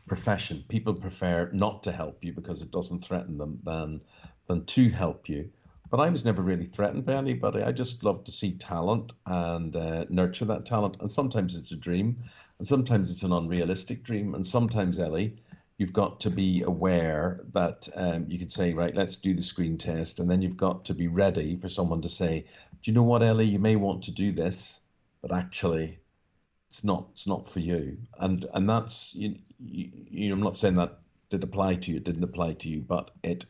[0.07, 0.65] profession.
[0.69, 4.01] People prefer not to help you because it doesn't threaten them than
[4.49, 5.51] than to help you.
[5.91, 7.63] But I was never really threatened by anybody.
[7.63, 10.97] I just love to see talent and uh, nurture that talent.
[11.01, 12.17] And sometimes it's a dream,
[12.59, 15.37] and sometimes it's an unrealistic dream, and sometimes Ellie
[15.79, 19.79] you've got to be aware that um, you could say, right, let's do the screen
[19.79, 22.45] test, and then you've got to be ready for someone to say,
[22.83, 24.81] do you know what, Ellie, you may want to do this,
[25.23, 25.99] but actually,
[26.69, 30.57] it's not, it's not for you, and and that's you, you, you know, I'm not
[30.57, 30.99] saying that
[31.31, 33.47] did apply to you, didn't apply to you, but it,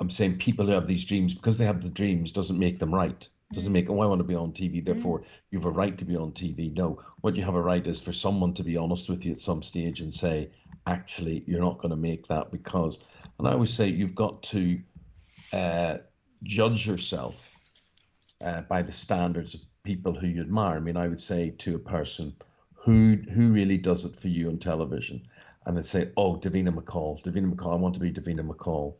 [0.00, 2.94] I'm saying people who have these dreams because they have the dreams doesn't make them
[2.94, 3.28] right.
[3.52, 6.04] Doesn't make, oh, I want to be on TV, therefore you have a right to
[6.04, 6.72] be on TV.
[6.76, 9.40] No, what you have a right is for someone to be honest with you at
[9.40, 10.50] some stage and say,
[10.86, 13.00] actually you're not going to make that because
[13.38, 14.80] and i always say you've got to
[15.52, 15.96] uh,
[16.42, 17.56] judge yourself
[18.42, 21.74] uh, by the standards of people who you admire i mean i would say to
[21.74, 22.34] a person
[22.74, 25.20] who who really does it for you on television
[25.66, 28.94] and they'd say oh davina mccall davina mccall i want to be davina mccall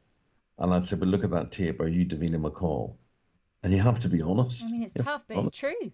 [0.61, 2.94] and i'd say but look at that tape are you davina mccall
[3.62, 5.50] and you have to be honest i mean it's tough but honest.
[5.50, 5.92] it's true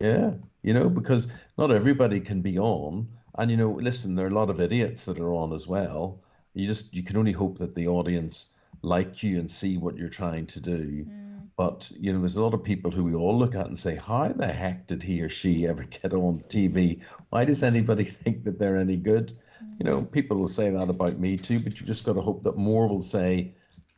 [0.00, 0.30] yeah
[0.62, 1.28] you know because
[1.58, 5.04] not everybody can be on and you know, listen, there are a lot of idiots
[5.04, 6.20] that are on as well.
[6.54, 8.50] You just you can only hope that the audience
[8.82, 11.04] like you and see what you're trying to do.
[11.04, 11.48] Mm.
[11.56, 13.96] But you know, there's a lot of people who we all look at and say,
[13.96, 17.00] "How the heck did he or she ever get on TV?
[17.30, 19.32] Why does anybody think that they're any good?"
[19.62, 19.80] Mm.
[19.80, 22.44] You know, people will say that about me too, but you just got to hope
[22.44, 23.54] that more will say,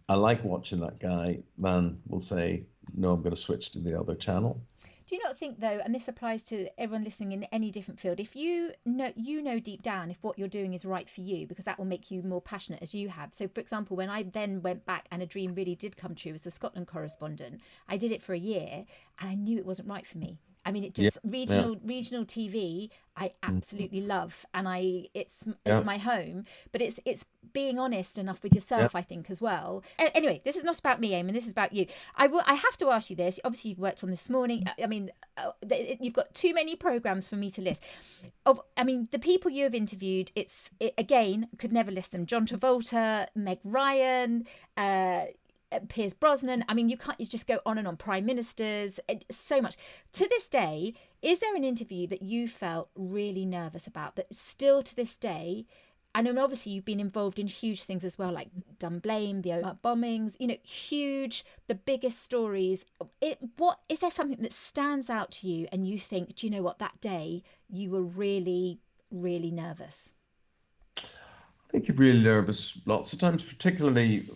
[0.09, 3.99] "I like watching that guy," than will say, "No, I'm going to switch to the
[3.99, 4.61] other channel."
[5.07, 8.19] Do you not think though, and this applies to everyone listening in any different field,
[8.19, 11.47] if you know you know deep down if what you're doing is right for you,
[11.47, 13.33] because that will make you more passionate as you have.
[13.33, 16.35] So for example, when I then went back and a dream really did come true
[16.35, 18.85] as a Scotland correspondent, I did it for a year
[19.21, 20.41] and I knew it wasn't right for me.
[20.67, 21.31] I mean, it just yeah.
[21.31, 21.81] regional yeah.
[21.85, 22.91] regional TV.
[23.17, 23.57] I mm-hmm.
[23.57, 25.83] absolutely love, and I it's it's yeah.
[25.83, 26.45] my home.
[26.73, 29.83] But it's it's being honest enough with yourself, I think, as well.
[29.99, 31.33] Anyway, this is not about me, Eamonn.
[31.33, 31.87] This is about you.
[32.17, 32.43] I will.
[32.47, 33.39] I have to ask you this.
[33.45, 34.65] Obviously, you've worked on this morning.
[34.83, 35.53] I mean, uh,
[36.01, 37.83] you've got too many programs for me to list.
[38.45, 40.33] Of, I mean, the people you have interviewed.
[40.35, 42.27] It's it, again could never list them.
[42.27, 44.47] John Travolta, Meg Ryan.
[44.77, 45.27] Uh,
[45.73, 46.65] uh, Pierce Brosnan.
[46.69, 47.97] I mean, you can't you just go on and on.
[47.97, 49.01] Prime ministers,
[49.31, 49.77] so much.
[50.13, 54.83] To this day, is there an interview that you felt really nervous about that still
[54.83, 55.67] to this day?
[56.15, 58.49] And obviously you've been involved in huge things as well, like
[58.79, 60.35] Dunblane, the bombings.
[60.41, 62.87] You know, huge, the biggest stories.
[63.21, 66.51] It, what is there something that stands out to you, and you think, do you
[66.51, 66.79] know what?
[66.79, 70.15] That day you were really, really nervous.
[70.97, 71.03] I
[71.69, 74.31] think you're really nervous lots of times, particularly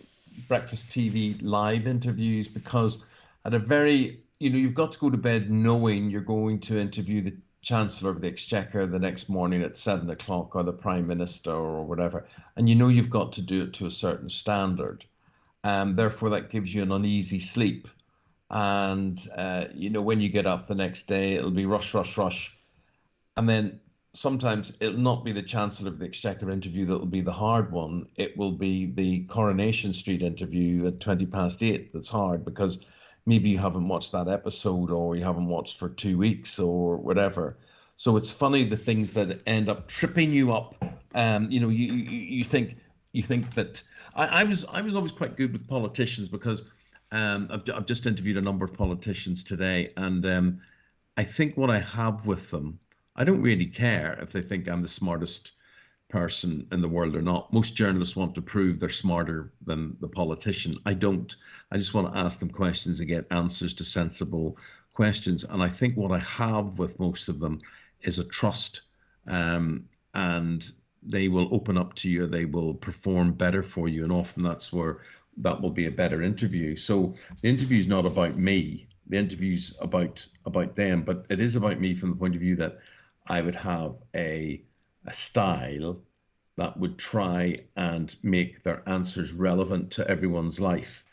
[0.47, 3.03] breakfast TV live interviews because
[3.45, 6.79] at a very you know you've got to go to bed knowing you're going to
[6.79, 11.07] interview the chancellor of the exchequer the next morning at seven o'clock or the prime
[11.07, 12.25] minister or whatever.
[12.55, 15.05] And you know you've got to do it to a certain standard.
[15.63, 17.87] And um, therefore that gives you an uneasy sleep.
[18.49, 22.17] And uh, you know when you get up the next day it'll be rush rush
[22.17, 22.57] rush.
[23.37, 23.79] And then
[24.13, 27.71] sometimes it'll not be the Chancellor of the Exchequer interview that will be the hard
[27.71, 28.07] one.
[28.15, 32.79] It will be the Coronation Street interview at 20 past eight that's hard because
[33.25, 37.57] maybe you haven't watched that episode or you haven't watched for two weeks or whatever.
[37.95, 40.75] So it's funny the things that end up tripping you up.
[41.13, 42.77] Um, you know, you, you, you think
[43.13, 43.83] you think that
[44.15, 46.63] I, I was I was always quite good with politicians because
[47.11, 50.61] um, I've, I've just interviewed a number of politicians today, and um,
[51.17, 52.79] I think what I have with them
[53.15, 55.51] I don't really care if they think I'm the smartest
[56.09, 57.51] person in the world or not.
[57.53, 60.75] Most journalists want to prove they're smarter than the politician.
[60.85, 61.35] I don't.
[61.71, 64.57] I just want to ask them questions and get answers to sensible
[64.93, 65.43] questions.
[65.45, 67.59] And I think what I have with most of them
[68.01, 68.81] is a trust.
[69.27, 70.69] Um, and
[71.03, 74.03] they will open up to you, they will perform better for you.
[74.03, 74.99] And often that's where
[75.37, 76.75] that will be a better interview.
[76.75, 78.87] So the interview is not about me.
[79.07, 82.55] The interview's about about them, but it is about me from the point of view
[82.57, 82.79] that
[83.27, 84.61] I would have a,
[85.05, 86.01] a style
[86.57, 91.05] that would try and make their answers relevant to everyone's life.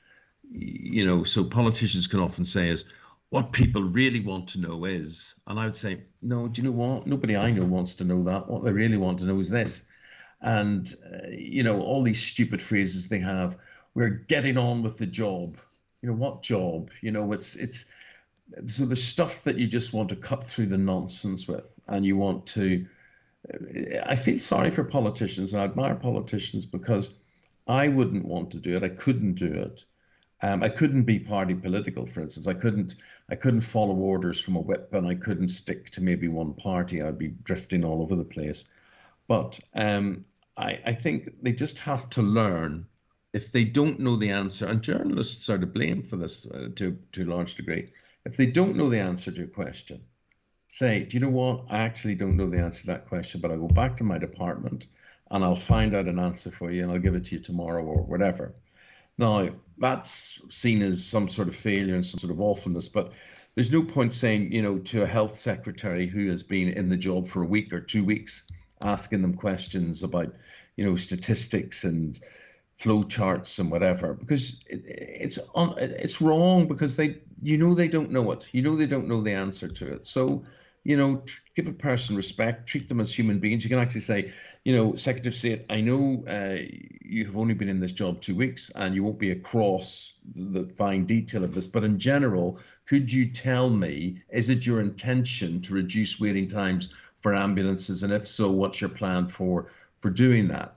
[0.50, 2.86] You know, so politicians can often say is
[3.30, 6.74] what people really want to know is, and I would say, no, do you know
[6.74, 7.06] what?
[7.06, 8.48] Nobody I know wants to know that.
[8.48, 9.84] What they really want to know is this.
[10.40, 13.58] And, uh, you know, all these stupid phrases they have,
[13.94, 15.58] we're getting on with the job.
[16.00, 16.90] You know, what job?
[17.02, 17.86] You know, it's, it's,
[18.66, 22.16] so the stuff that you just want to cut through the nonsense with and you
[22.16, 22.84] want to
[24.06, 27.16] i feel sorry for politicians and i admire politicians because
[27.66, 28.82] i wouldn't want to do it.
[28.82, 29.84] I couldn't do it.
[30.42, 32.46] Um, i couldn't be party political for instance.
[32.46, 32.96] I couldn't
[33.30, 37.02] i couldn't follow orders from a whip and i couldn't stick to maybe one party.
[37.02, 38.66] I'd be drifting all over the place.
[39.26, 40.24] But um,
[40.56, 42.86] I, I think they just have to learn.
[43.34, 46.96] If they don't know the answer and journalists are to blame for this uh, to,
[47.12, 47.90] to a large degree
[48.28, 50.02] if they don't know the answer to a question,
[50.68, 51.64] say, do you know what?
[51.70, 54.18] I actually don't know the answer to that question, but I'll go back to my
[54.18, 54.88] department
[55.30, 57.82] and I'll find out an answer for you and I'll give it to you tomorrow
[57.82, 58.54] or whatever.
[59.16, 59.48] Now,
[59.78, 63.12] that's seen as some sort of failure and some sort of awfulness, but
[63.54, 66.96] there's no point saying, you know, to a health secretary who has been in the
[66.96, 68.46] job for a week or two weeks,
[68.82, 70.34] asking them questions about,
[70.76, 72.20] you know, statistics and
[72.78, 77.88] flow charts and whatever because it, it's on it's wrong because they you know they
[77.88, 78.48] don't know it.
[78.52, 80.06] You know they don't know the answer to it.
[80.06, 80.44] So
[80.84, 81.22] you know
[81.56, 83.64] give a person respect treat them as human beings.
[83.64, 84.32] You can actually say
[84.64, 86.58] you know secretary of state i know uh,
[87.00, 90.64] you have only been in this job two weeks and you won't be across the
[90.64, 95.60] fine detail of this but in general could you tell me is it your intention
[95.62, 98.02] to reduce waiting times for ambulances?
[98.02, 99.70] And if so what's your plan for
[100.00, 100.76] for doing that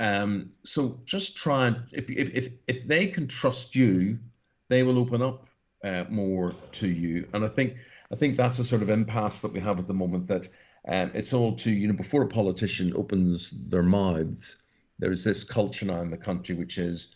[0.00, 4.18] um, so just try and if, if if if they can trust you,
[4.68, 5.46] they will open up
[5.84, 7.28] uh, more to you.
[7.34, 7.76] And I think
[8.10, 10.26] I think that's a sort of impasse that we have at the moment.
[10.26, 10.48] That
[10.88, 14.56] um, it's all to you know before a politician opens their mouths,
[14.98, 17.14] there is this culture now in the country which is,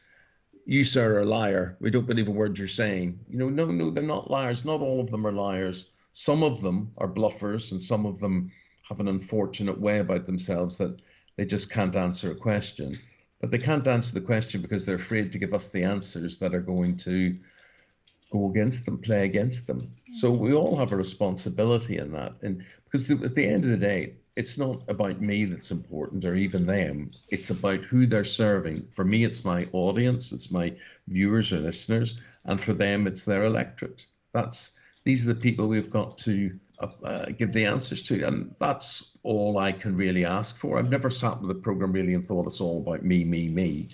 [0.66, 1.78] you sir are a liar.
[1.80, 3.18] We don't believe a word you're saying.
[3.30, 4.62] You know, no, no, they're not liars.
[4.62, 5.86] Not all of them are liars.
[6.12, 8.52] Some of them are bluffers, and some of them
[8.90, 11.00] have an unfortunate way about themselves that
[11.36, 12.96] they just can't answer a question.
[13.40, 16.54] But they can't answer the question because they're afraid to give us the answers that
[16.54, 17.36] are going to
[18.30, 19.92] go against them, play against them.
[20.18, 22.32] So we all have a responsibility in that.
[22.42, 26.34] And because at the end of the day, it's not about me that's important or
[26.34, 27.10] even them.
[27.28, 28.88] It's about who they're serving.
[28.90, 30.74] For me, it's my audience, it's my
[31.06, 34.06] viewers or listeners, and for them, it's their electorate.
[34.32, 34.72] That's
[35.04, 38.24] these are the people we've got to uh, uh, give the answers to.
[38.24, 40.78] And that's all I can really ask for.
[40.78, 43.88] I've never sat with a program really and thought it's all about me, me, me.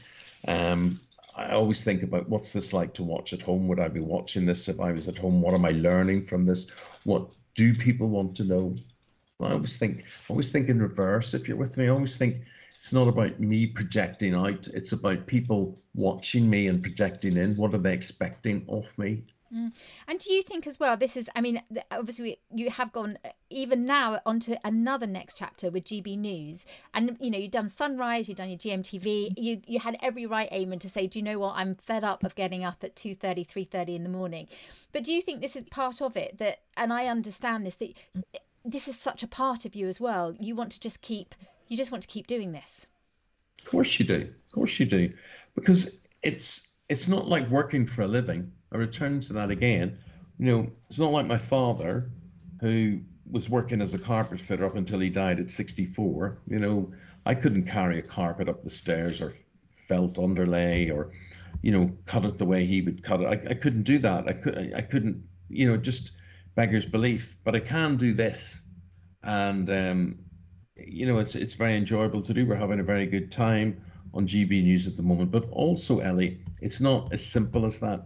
[0.47, 1.01] Um,
[1.37, 3.67] I always think about what's this like to watch at home?
[3.69, 5.41] Would I be watching this if I was at home?
[5.41, 6.67] What am I learning from this?
[7.05, 8.75] What do people want to know?
[9.41, 11.33] I always think, I always think in reverse.
[11.33, 12.43] If you're with me, I always think
[12.77, 14.67] it's not about me projecting out.
[14.69, 17.57] It's about people watching me and projecting in.
[17.57, 19.23] What are they expecting of me?
[19.55, 19.73] Mm.
[20.07, 23.31] And do you think as well, this is, I mean, obviously you have gone uh,
[23.49, 26.65] even now onto another next chapter with GB News.
[26.95, 29.35] And, you know, you've done Sunrise, you've done your GMTV.
[29.37, 32.23] You you had every right, Eamonn, to say, do you know what, I'm fed up
[32.23, 34.47] of getting up at 2.30, 3.30 in the morning.
[34.93, 37.95] But do you think this is part of it that, and I understand this, that
[38.65, 40.35] this is such a part of you as well.
[40.39, 41.35] You want to just keep,
[41.67, 42.87] you just want to keep doing this.
[43.59, 44.33] Of course you do.
[44.47, 45.13] Of course you do.
[45.57, 49.99] Because it's, it's not like working for a living I return to that again.
[50.39, 52.11] You know, it's not like my father,
[52.61, 53.01] who
[53.31, 56.39] was working as a carpet fitter up until he died at 64.
[56.49, 56.93] You know,
[57.27, 59.35] I couldn't carry a carpet up the stairs or
[59.71, 61.11] felt underlay or,
[61.63, 63.27] you know, cut it the way he would cut it.
[63.27, 64.29] I, I couldn't do that.
[64.29, 66.13] I could I couldn't, you know, just
[66.55, 67.37] beggars belief.
[67.45, 68.63] But I can do this.
[69.23, 70.19] and um,
[70.77, 72.47] you know it's it's very enjoyable to do.
[72.47, 73.83] We're having a very good time
[74.15, 78.05] on GB News at the moment, but also Ellie, it's not as simple as that.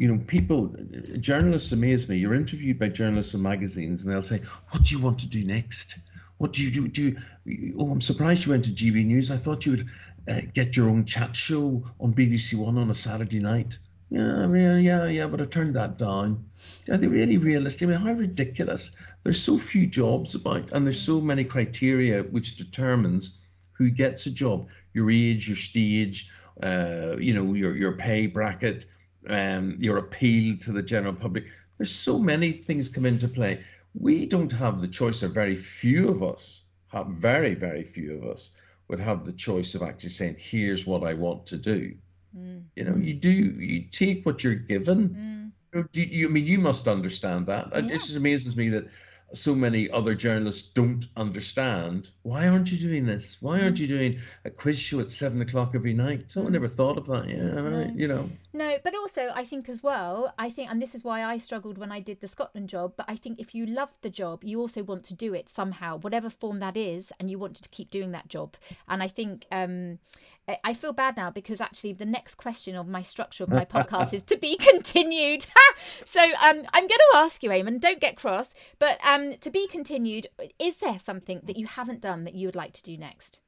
[0.00, 0.74] You know, people,
[1.18, 2.16] journalists amaze me.
[2.16, 4.40] You're interviewed by journalists and magazines, and they'll say,
[4.70, 5.98] "What do you want to do next?
[6.38, 6.88] What do you do?
[6.88, 9.30] Do you, oh, I'm surprised you went to GB News.
[9.30, 9.86] I thought you would
[10.26, 13.76] uh, get your own chat show on BBC One on a Saturday night."
[14.08, 16.46] Yeah, I mean, yeah, yeah, but I turned that down.
[16.90, 17.86] Are they really realistic?
[17.88, 18.92] I mean, how ridiculous.
[19.22, 23.34] There's so few jobs about, and there's so many criteria which determines
[23.72, 24.66] who gets a job.
[24.94, 26.30] Your age, your stage,
[26.62, 28.86] uh, you know, your your pay bracket,
[29.28, 31.44] um, your appeal to the general public.
[31.78, 33.64] There's so many things come into play.
[33.98, 38.24] We don't have the choice, or very few of us have, very, very few of
[38.24, 38.50] us
[38.88, 41.94] would have the choice of actually saying, here's what I want to do.
[42.36, 42.62] Mm.
[42.76, 45.52] You know, you do you take what you're given.
[45.72, 45.86] Mm.
[45.92, 47.68] Do you, I mean you must understand that?
[47.72, 47.78] Yeah.
[47.78, 48.88] It just amazes me that
[49.34, 53.38] so many other journalists don't understand why aren't you doing this?
[53.40, 56.26] Why aren't you doing a quiz show at seven o'clock every night?
[56.28, 56.54] Someone mm.
[56.54, 57.28] never thought of that.
[57.28, 57.92] Yeah no.
[57.94, 58.28] you know.
[58.52, 61.78] No but also i think as well i think and this is why i struggled
[61.78, 64.60] when i did the scotland job but i think if you love the job you
[64.60, 67.90] also want to do it somehow whatever form that is and you wanted to keep
[67.90, 68.56] doing that job.
[68.88, 69.98] And i think um
[70.64, 74.12] I feel bad now because actually the next question of my structure of my podcast
[74.12, 75.46] is to be continued.
[76.06, 79.66] so um, I'm going to ask you, Eamonn, don't get cross, but um, to be
[79.68, 80.26] continued,
[80.58, 83.40] is there something that you haven't done that you would like to do next?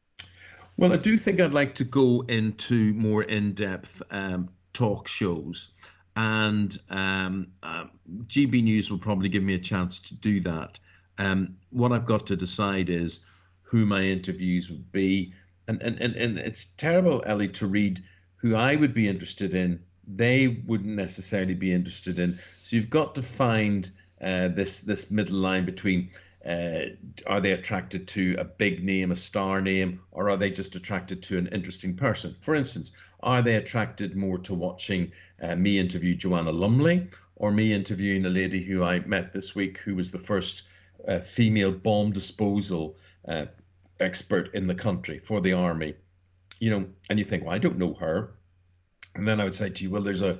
[0.76, 5.68] Well, I do think I'd like to go into more in depth um, talk shows.
[6.16, 7.84] And um, uh,
[8.26, 10.78] GB News will probably give me a chance to do that.
[11.18, 13.20] Um, what I've got to decide is
[13.62, 15.32] who my interviews would be
[15.68, 18.02] and, and, and, and it's terrible, Ellie, to read
[18.36, 22.38] who I would be interested in, they wouldn't necessarily be interested in.
[22.62, 23.90] So you've got to find
[24.20, 26.10] uh, this this middle line between
[26.44, 26.86] uh,
[27.26, 31.22] are they attracted to a big name, a star name, or are they just attracted
[31.22, 32.34] to an interesting person?
[32.40, 32.90] For instance,
[33.20, 38.30] are they attracted more to watching uh, me interview Joanna Lumley or me interviewing a
[38.30, 40.64] lady who I met this week who was the first
[41.06, 42.96] uh, female bomb disposal
[43.28, 43.46] uh,
[44.00, 45.94] expert in the country for the army,
[46.58, 48.34] you know, and you think, well, I don't know her.
[49.14, 50.38] And then I would say to you, well, there's a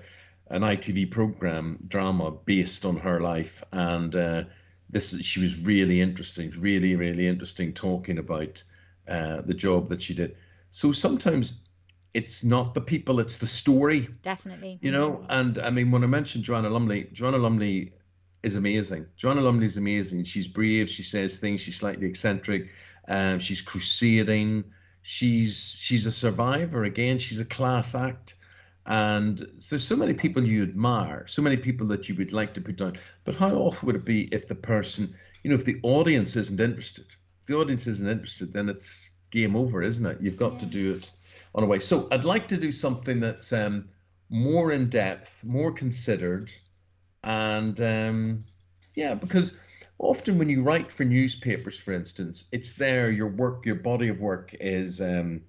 [0.49, 4.45] an ITV program drama based on her life, and uh,
[4.91, 8.63] this she was really interesting, really, really interesting, talking about
[9.09, 10.37] uh, the job that she did.
[10.71, 11.55] So sometimes
[12.15, 14.09] it's not the people, it's the story.
[14.23, 14.79] Definitely.
[14.83, 17.93] You know, and I mean, when I mentioned Joanna Lumley, Joanna Lumley
[18.43, 19.07] is amazing.
[19.17, 20.25] Joanna Lumley is amazing.
[20.25, 20.91] She's brave.
[20.91, 21.61] She says things.
[21.61, 22.69] She's slightly eccentric.
[23.09, 24.65] Um, she's crusading.
[25.03, 27.19] She's she's a survivor again.
[27.19, 28.35] She's a class act,
[28.87, 29.39] and
[29.69, 32.77] there's so many people you admire, so many people that you would like to put
[32.77, 32.99] down.
[33.25, 36.61] But how awful would it be if the person, you know, if the audience isn't
[36.61, 37.07] interested?
[37.41, 40.19] If the audience isn't interested, then it's game over, isn't it?
[40.21, 41.11] You've got to do it
[41.55, 41.81] on a way.
[41.81, 43.89] So I'd like to do something that's um,
[44.31, 46.53] more in depth, more considered,
[47.25, 48.45] and um,
[48.95, 49.57] yeah, because
[50.03, 53.11] often when you write for newspapers, for instance, it's there.
[53.11, 55.41] Your work, your body of work is um,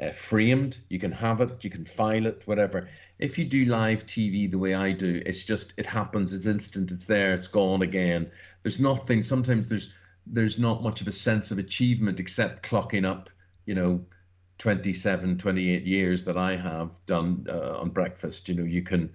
[0.00, 0.78] uh, framed.
[0.88, 2.88] You can have it, you can file it, whatever.
[3.18, 6.34] If you do live TV the way I do, it's just it happens.
[6.34, 6.90] It's instant.
[6.90, 7.32] It's there.
[7.32, 8.30] It's gone again.
[8.62, 9.22] There's nothing.
[9.22, 9.92] Sometimes there's
[10.26, 13.30] there's not much of a sense of achievement except clocking up.
[13.64, 14.04] You know.
[14.58, 19.10] 27 28 years that i have done uh, on breakfast you know you can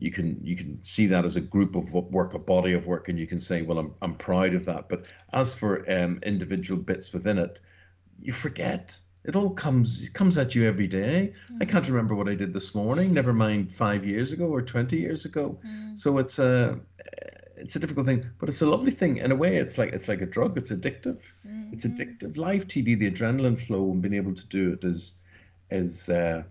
[0.00, 3.08] you can you can see that as a group of work, a body of work,
[3.08, 4.88] and you can say, well, I'm I'm proud of that.
[4.88, 7.60] But as for um, individual bits within it,
[8.20, 8.96] you forget.
[9.22, 11.34] It all comes it comes at you every day.
[11.52, 11.58] Mm.
[11.60, 13.12] I can't remember what I did this morning.
[13.12, 15.58] Never mind five years ago or twenty years ago.
[15.66, 15.98] Mm.
[16.00, 16.80] So it's a
[17.60, 19.18] it's a difficult thing, but it's a lovely thing.
[19.18, 20.56] In a way, it's like it's like a drug.
[20.56, 21.18] It's addictive.
[21.46, 21.74] Mm-hmm.
[21.74, 22.38] It's addictive.
[22.38, 25.18] Live TV, the adrenaline flow and being able to do it is
[25.70, 26.42] is uh,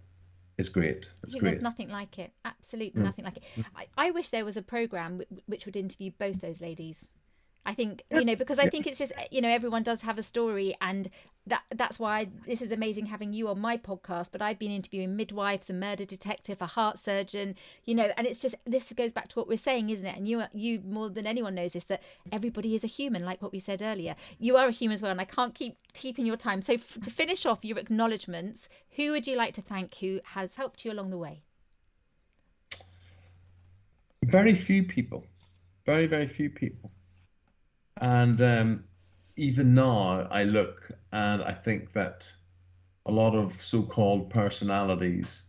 [0.60, 1.10] is great.
[1.24, 1.52] It's great.
[1.52, 2.34] There's nothing like it.
[2.44, 3.06] Absolutely mm.
[3.06, 3.44] nothing like it.
[3.76, 7.08] I, I wish there was a program w- which would interview both those ladies.
[7.66, 10.24] I think you know because I think it's just you know everyone does have a
[10.24, 11.10] story and
[11.46, 15.16] that that's why this is amazing having you on my podcast but I've been interviewing
[15.16, 17.56] midwives, a murder detective, a heart surgeon,
[17.86, 20.28] you know and it's just this goes back to what we're saying isn't it and
[20.28, 22.02] you you more than anyone knows this that
[22.32, 24.16] everybody is a human like what we said earlier.
[24.40, 26.62] You are a human as well and I can't keep keeping your time.
[26.62, 30.56] So f- to finish off your acknowledgements, who would you like to thank who has
[30.56, 31.42] helped you along the way?
[34.24, 35.26] Very few people.
[35.86, 36.92] Very very few people
[38.00, 38.84] and um,
[39.36, 42.32] even now, I look and I think that
[43.06, 45.44] a lot of so called personalities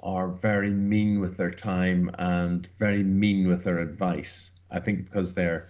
[0.00, 4.50] are very mean with their time and very mean with their advice.
[4.70, 5.68] I think because they're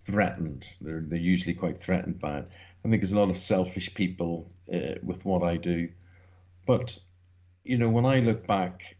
[0.00, 0.66] threatened.
[0.80, 2.48] They're they're usually quite threatened by it.
[2.84, 5.88] I think there's a lot of selfish people uh, with what I do,
[6.66, 6.98] but
[7.64, 8.96] you know when I look back,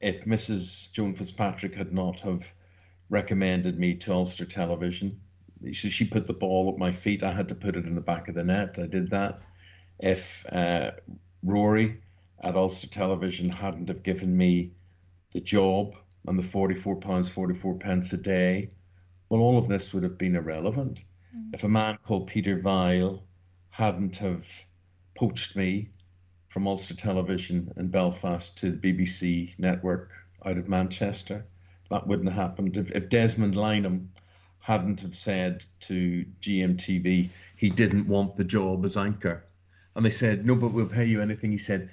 [0.00, 0.92] if Mrs.
[0.92, 2.52] Joan Fitzpatrick had not have
[3.08, 5.20] recommended me to Ulster Television,
[5.72, 7.22] so she put the ball at my feet.
[7.22, 8.78] I had to put it in the back of the net.
[8.78, 9.40] I did that.
[9.98, 10.92] If uh,
[11.42, 12.00] Rory
[12.42, 14.72] at Ulster Television hadn't have given me
[15.32, 15.96] the job
[16.26, 18.70] and the forty-four pounds forty-four pence a day,
[19.28, 21.04] well, all of this would have been irrelevant.
[21.36, 21.54] Mm.
[21.54, 23.24] If a man called Peter Vile
[23.70, 24.46] hadn't have
[25.14, 25.90] poached me
[26.48, 30.10] from Ulster Television in Belfast to the BBC network
[30.44, 31.44] out of Manchester,
[31.90, 32.76] that wouldn't have happened.
[32.76, 34.08] If, if Desmond Lynam
[34.68, 39.44] hadn't have said to GMTV he didn't want the job as anchor,
[39.94, 41.90] and they said, "No, but we'll pay you anything," he said,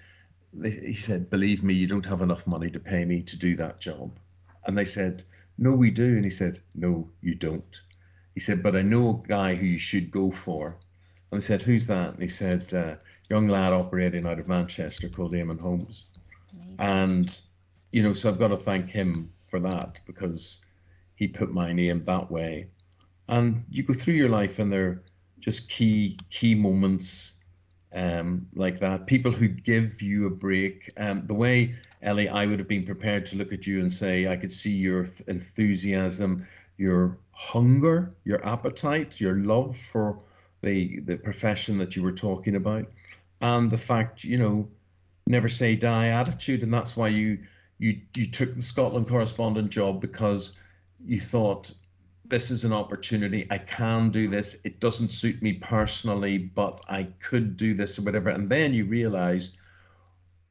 [0.64, 3.80] he said, believe me, you don't have enough money to pay me to do that
[3.80, 4.18] job.
[4.66, 5.24] And they said,
[5.58, 6.16] no, we do.
[6.16, 7.82] And he said, no, you don't.
[8.34, 10.78] He said, but I know a guy who you should go for.
[11.32, 12.14] And they said, who's that?
[12.14, 12.96] And he said, uh,
[13.30, 16.06] young lad operating out of Manchester called Eamonn Holmes.
[16.54, 16.76] Amazing.
[16.80, 17.38] And,
[17.92, 20.60] you know, so I've got to thank him for that because
[21.16, 22.68] he put my name that way.
[23.28, 25.02] And you go through your life and they're
[25.40, 27.34] just key, key moments
[27.94, 29.08] um, like that.
[29.08, 30.92] People who give you a break.
[30.98, 34.28] Um, the way Ellie, I would have been prepared to look at you and say,
[34.28, 36.46] I could see your enthusiasm,
[36.78, 40.20] your hunger, your appetite, your love for
[40.62, 42.86] the the profession that you were talking about,
[43.42, 44.68] and the fact, you know,
[45.28, 47.40] never say die attitude, and that's why you
[47.80, 50.58] you you took the Scotland correspondent job because
[51.04, 51.72] you thought
[52.28, 53.48] this is an opportunity.
[53.52, 54.58] I can do this.
[54.64, 58.30] It doesn't suit me personally, but I could do this or whatever.
[58.30, 59.52] And then you realize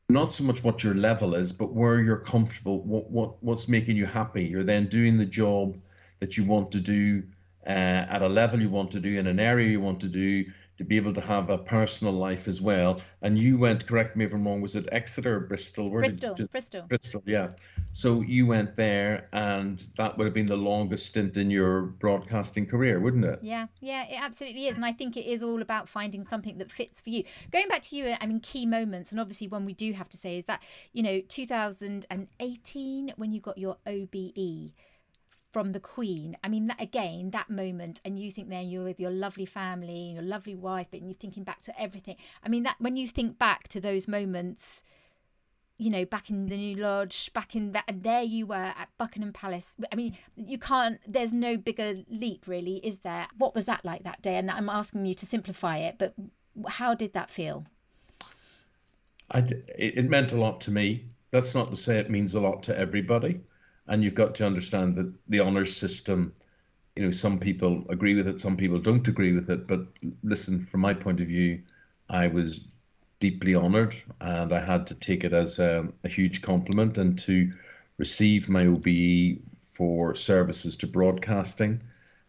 [0.09, 3.97] not so much what your level is, but where you're comfortable, what what what's making
[3.97, 4.45] you happy.
[4.45, 5.77] You're then doing the job
[6.21, 7.23] that you want to do
[7.67, 7.71] uh,
[8.09, 10.45] at a level you want to do in an area you want to do
[10.79, 13.01] to be able to have a personal life as well.
[13.23, 15.91] And you went, correct me if I'm wrong, was it Exeter or Bristol?
[15.91, 16.83] Where Bristol, did, Bristol.
[16.89, 17.53] Bristol, yeah.
[17.93, 22.67] So you went there, and that would have been the longest stint in your broadcasting
[22.67, 23.39] career, wouldn't it?
[23.41, 24.75] Yeah, yeah, it absolutely is.
[24.77, 27.23] And I think it is all about finding something that fits for you.
[27.53, 30.17] Going back to you, I mean, key moments, and obviously one we do have to
[30.17, 30.61] say is that,
[30.93, 34.73] you know, 2018, when you got your OBE
[35.55, 36.37] from the Queen.
[36.43, 40.15] I mean, that, again, that moment, and you think then you're with your lovely family,
[40.15, 42.17] your lovely wife, but you're thinking back to everything.
[42.43, 44.83] I mean, that when you think back to those moments,
[45.79, 48.89] you know, back in the New Lodge, back in that, and there you were at
[48.99, 49.77] Buckingham Palace.
[49.93, 50.99] I mean, you can't.
[51.07, 53.29] There's no bigger leap, really, is there?
[53.39, 54.35] What was that like that day?
[54.35, 56.15] And I'm asking you to simplify it, but
[56.67, 57.65] how did that feel?
[59.31, 59.47] I,
[59.79, 61.07] it meant a lot to me.
[61.31, 63.41] That's not to say it means a lot to everybody
[63.89, 66.33] and you've got to understand that the honor system
[66.97, 69.67] you know some people agree with it some people don't agree with it.
[69.67, 69.87] But
[70.23, 71.61] listen from my point of view
[72.09, 72.61] i was
[73.21, 77.53] deeply honored and i had to take it as a, a huge compliment and to
[77.99, 81.81] receive my obe for services to broadcasting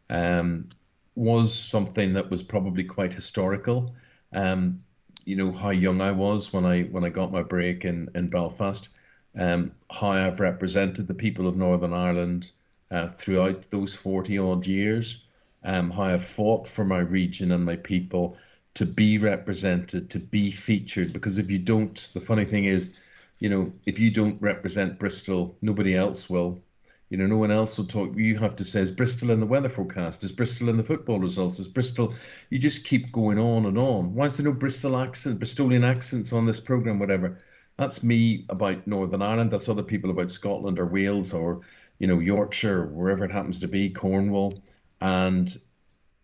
[0.10, 0.68] um,
[1.16, 3.96] was something that was probably quite historical.
[4.34, 4.84] Um,
[5.26, 8.28] you know how young i was when i when i got my break in in
[8.28, 8.90] belfast
[9.38, 12.52] um, how I've represented the people of Northern Ireland
[12.92, 15.24] uh, throughout those 40 odd years,
[15.64, 18.38] um, how I've fought for my region and my people
[18.76, 21.14] to be represented, to be featured.
[21.14, 22.94] Because if you don't, the funny thing is,
[23.40, 26.62] you know, if you don't represent Bristol, nobody else will.
[27.10, 28.16] You know, no one else will talk.
[28.16, 30.24] You have to say, is Bristol in the weather forecast?
[30.24, 31.60] Is Bristol in the football results?
[31.60, 32.14] Is Bristol?
[32.50, 34.14] You just keep going on and on.
[34.14, 37.38] Why is there no Bristol accent, Bristolian accents on this program, whatever?
[37.78, 39.52] That's me about Northern Ireland.
[39.52, 41.62] That's other people about Scotland or Wales or
[42.00, 44.62] you know Yorkshire, wherever it happens to be, Cornwall,
[45.02, 45.58] and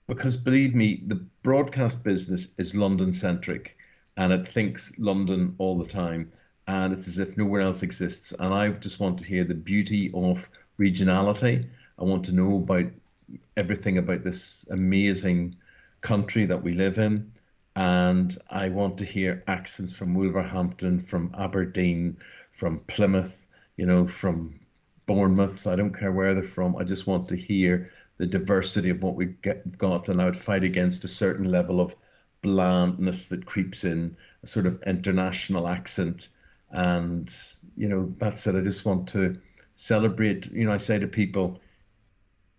[0.07, 3.77] because believe me, the broadcast business is London centric,
[4.17, 6.31] and it thinks London all the time,
[6.67, 8.33] and it's as if nowhere else exists.
[8.39, 10.49] And I just want to hear the beauty of
[10.79, 11.67] regionality.
[11.99, 12.91] I want to know about
[13.57, 15.55] everything about this amazing
[16.01, 17.31] country that we live in
[17.75, 22.17] and I want to hear accents from Wolverhampton, from Aberdeen,
[22.51, 24.59] from Plymouth, you know, from
[25.05, 25.67] Bournemouth.
[25.67, 26.75] I don't care where they're from.
[26.75, 30.63] I just want to hear the diversity of what we've got, and I would fight
[30.63, 31.95] against a certain level of
[32.41, 36.29] blandness that creeps in, a sort of international accent.
[36.69, 37.33] And,
[37.75, 38.55] you know, that's it.
[38.55, 39.39] I just want to
[39.75, 40.51] celebrate.
[40.51, 41.59] You know, I say to people,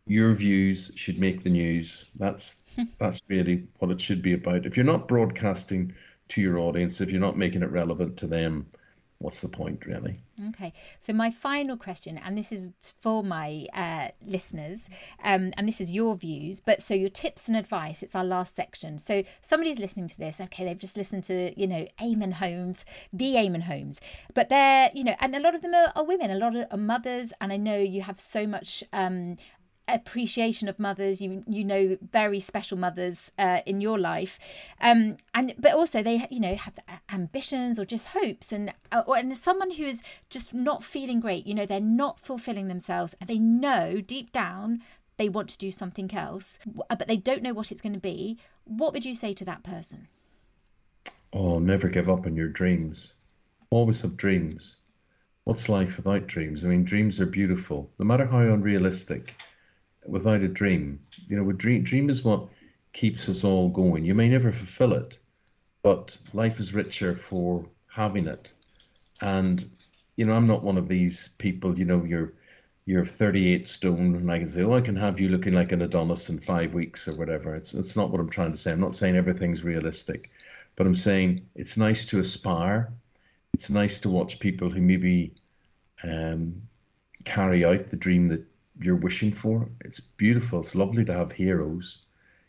[0.06, 2.06] your views should make the news.
[2.16, 2.61] That's
[2.98, 4.66] that's really what it should be about.
[4.66, 5.94] If you're not broadcasting
[6.28, 8.66] to your audience, if you're not making it relevant to them,
[9.22, 10.18] what's the point, really?
[10.48, 10.72] Okay.
[10.98, 12.70] So, my final question, and this is
[13.00, 14.90] for my uh, listeners,
[15.22, 18.56] um, and this is your views, but so your tips and advice, it's our last
[18.56, 18.98] section.
[18.98, 23.34] So, somebody's listening to this, okay, they've just listened to, you know, Eamonn Holmes, the
[23.34, 24.00] Eamonn Holmes,
[24.34, 26.66] but they're, you know, and a lot of them are, are women, a lot of
[26.70, 29.36] are mothers, and I know you have so much um,
[29.88, 34.38] appreciation of mothers you you know very special mothers uh, in your life.
[34.80, 36.78] Um and but also they you know have
[37.10, 41.46] ambitions or just hopes and uh, or, and someone who is just not feeling great
[41.46, 44.82] you know they're not fulfilling themselves and they know deep down
[45.16, 47.98] they want to do something else uh, but they don't know what it's going to
[47.98, 48.38] be.
[48.64, 50.08] What would you say to that person?
[51.32, 53.14] Oh never give up on your dreams.
[53.70, 54.76] Always have dreams.
[55.44, 56.64] What's life without dreams?
[56.64, 57.90] I mean dreams are beautiful.
[57.98, 59.34] No matter how unrealistic
[60.06, 61.00] without a dream.
[61.28, 62.48] You know, a dream dream is what
[62.92, 64.04] keeps us all going.
[64.04, 65.18] You may never fulfill it,
[65.82, 68.52] but life is richer for having it.
[69.20, 69.68] And
[70.16, 71.78] you know, I'm not one of these people.
[71.78, 72.32] You know, you're
[72.84, 75.82] you're 38 stone, and I can say, oh, I can have you looking like an
[75.82, 77.54] Adonis in five weeks or whatever.
[77.54, 78.72] It's it's not what I'm trying to say.
[78.72, 80.30] I'm not saying everything's realistic,
[80.76, 82.92] but I'm saying it's nice to aspire.
[83.54, 85.34] It's nice to watch people who maybe
[86.02, 86.62] um,
[87.24, 88.44] carry out the dream that
[88.80, 89.68] you're wishing for.
[89.84, 90.60] It's beautiful.
[90.60, 92.04] It's lovely to have heroes,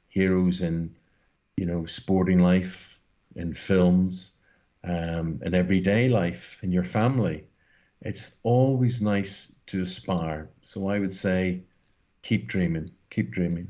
[0.07, 0.95] heroes in,
[1.57, 2.99] you know, sporting life,
[3.35, 4.33] in films,
[4.83, 7.45] um, in everyday life, in your family.
[8.01, 10.49] It's always nice to aspire.
[10.61, 11.63] So I would say,
[12.21, 13.67] keep dreaming, keep dreaming.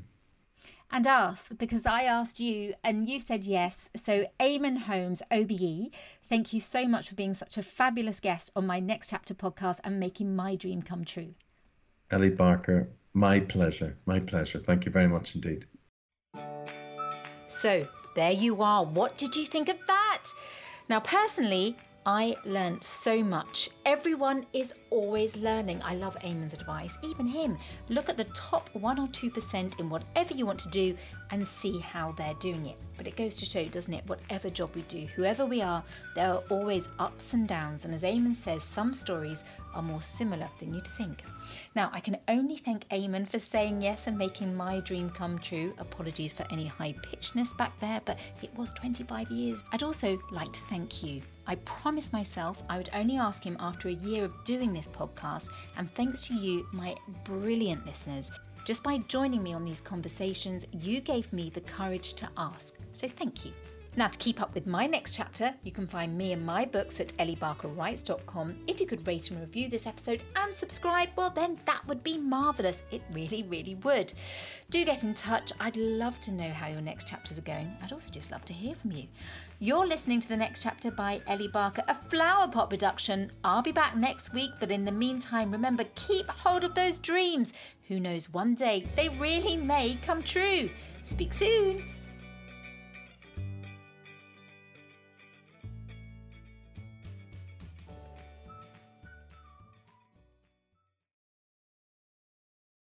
[0.92, 3.90] And ask because I asked you and you said yes.
[3.96, 5.92] So, Eamonn Holmes, OBE,
[6.30, 9.80] thank you so much for being such a fabulous guest on my Next Chapter podcast
[9.84, 11.34] and making my dream come true.
[12.14, 13.98] Ellie Barker, my pleasure.
[14.06, 14.60] My pleasure.
[14.60, 15.66] Thank you very much indeed.
[17.48, 18.86] So, there you are.
[18.86, 20.26] What did you think of that?
[20.90, 21.76] Now, personally,
[22.06, 23.70] I learned so much.
[23.86, 25.82] Everyone is always learning.
[25.84, 27.58] I love Eamonn's advice, even him.
[27.90, 30.96] Look at the top 1 or 2% in whatever you want to do
[31.32, 32.78] and see how they're doing it.
[32.98, 35.84] But it goes to show, doesn't it, whatever job we do, whoever we are,
[36.14, 37.86] there are always ups and downs.
[37.86, 41.24] And as Eamonn says, some stories are more similar than you'd think.
[41.76, 45.74] Now, I can only thank Eamonn for saying yes and making my dream come true.
[45.78, 49.64] Apologies for any high pitchedness back there, but it was 25 years.
[49.72, 51.22] I'd also like to thank you.
[51.46, 55.50] I promised myself I would only ask him after a year of doing this podcast,
[55.78, 58.32] and thanks to you, my brilliant listeners.
[58.66, 62.78] Just by joining me on these conversations, you gave me the courage to ask.
[62.94, 63.52] So thank you.
[63.96, 67.00] Now, to keep up with my next chapter, you can find me and my books
[67.00, 68.56] at elliebarkerwrites.com.
[68.66, 72.18] If you could rate and review this episode and subscribe, well, then that would be
[72.18, 72.82] marvellous.
[72.90, 74.12] It really, really would.
[74.72, 75.52] Do get in touch.
[75.60, 77.72] I'd love to know how your next chapters are going.
[77.84, 79.06] I'd also just love to hear from you.
[79.60, 83.32] You're listening to the next chapter by Ellie Barker, a flower pot production.
[83.44, 87.54] I'll be back next week, but in the meantime, remember keep hold of those dreams.
[87.90, 90.72] Who knows, one day they really may come true.
[91.04, 91.93] Speak soon.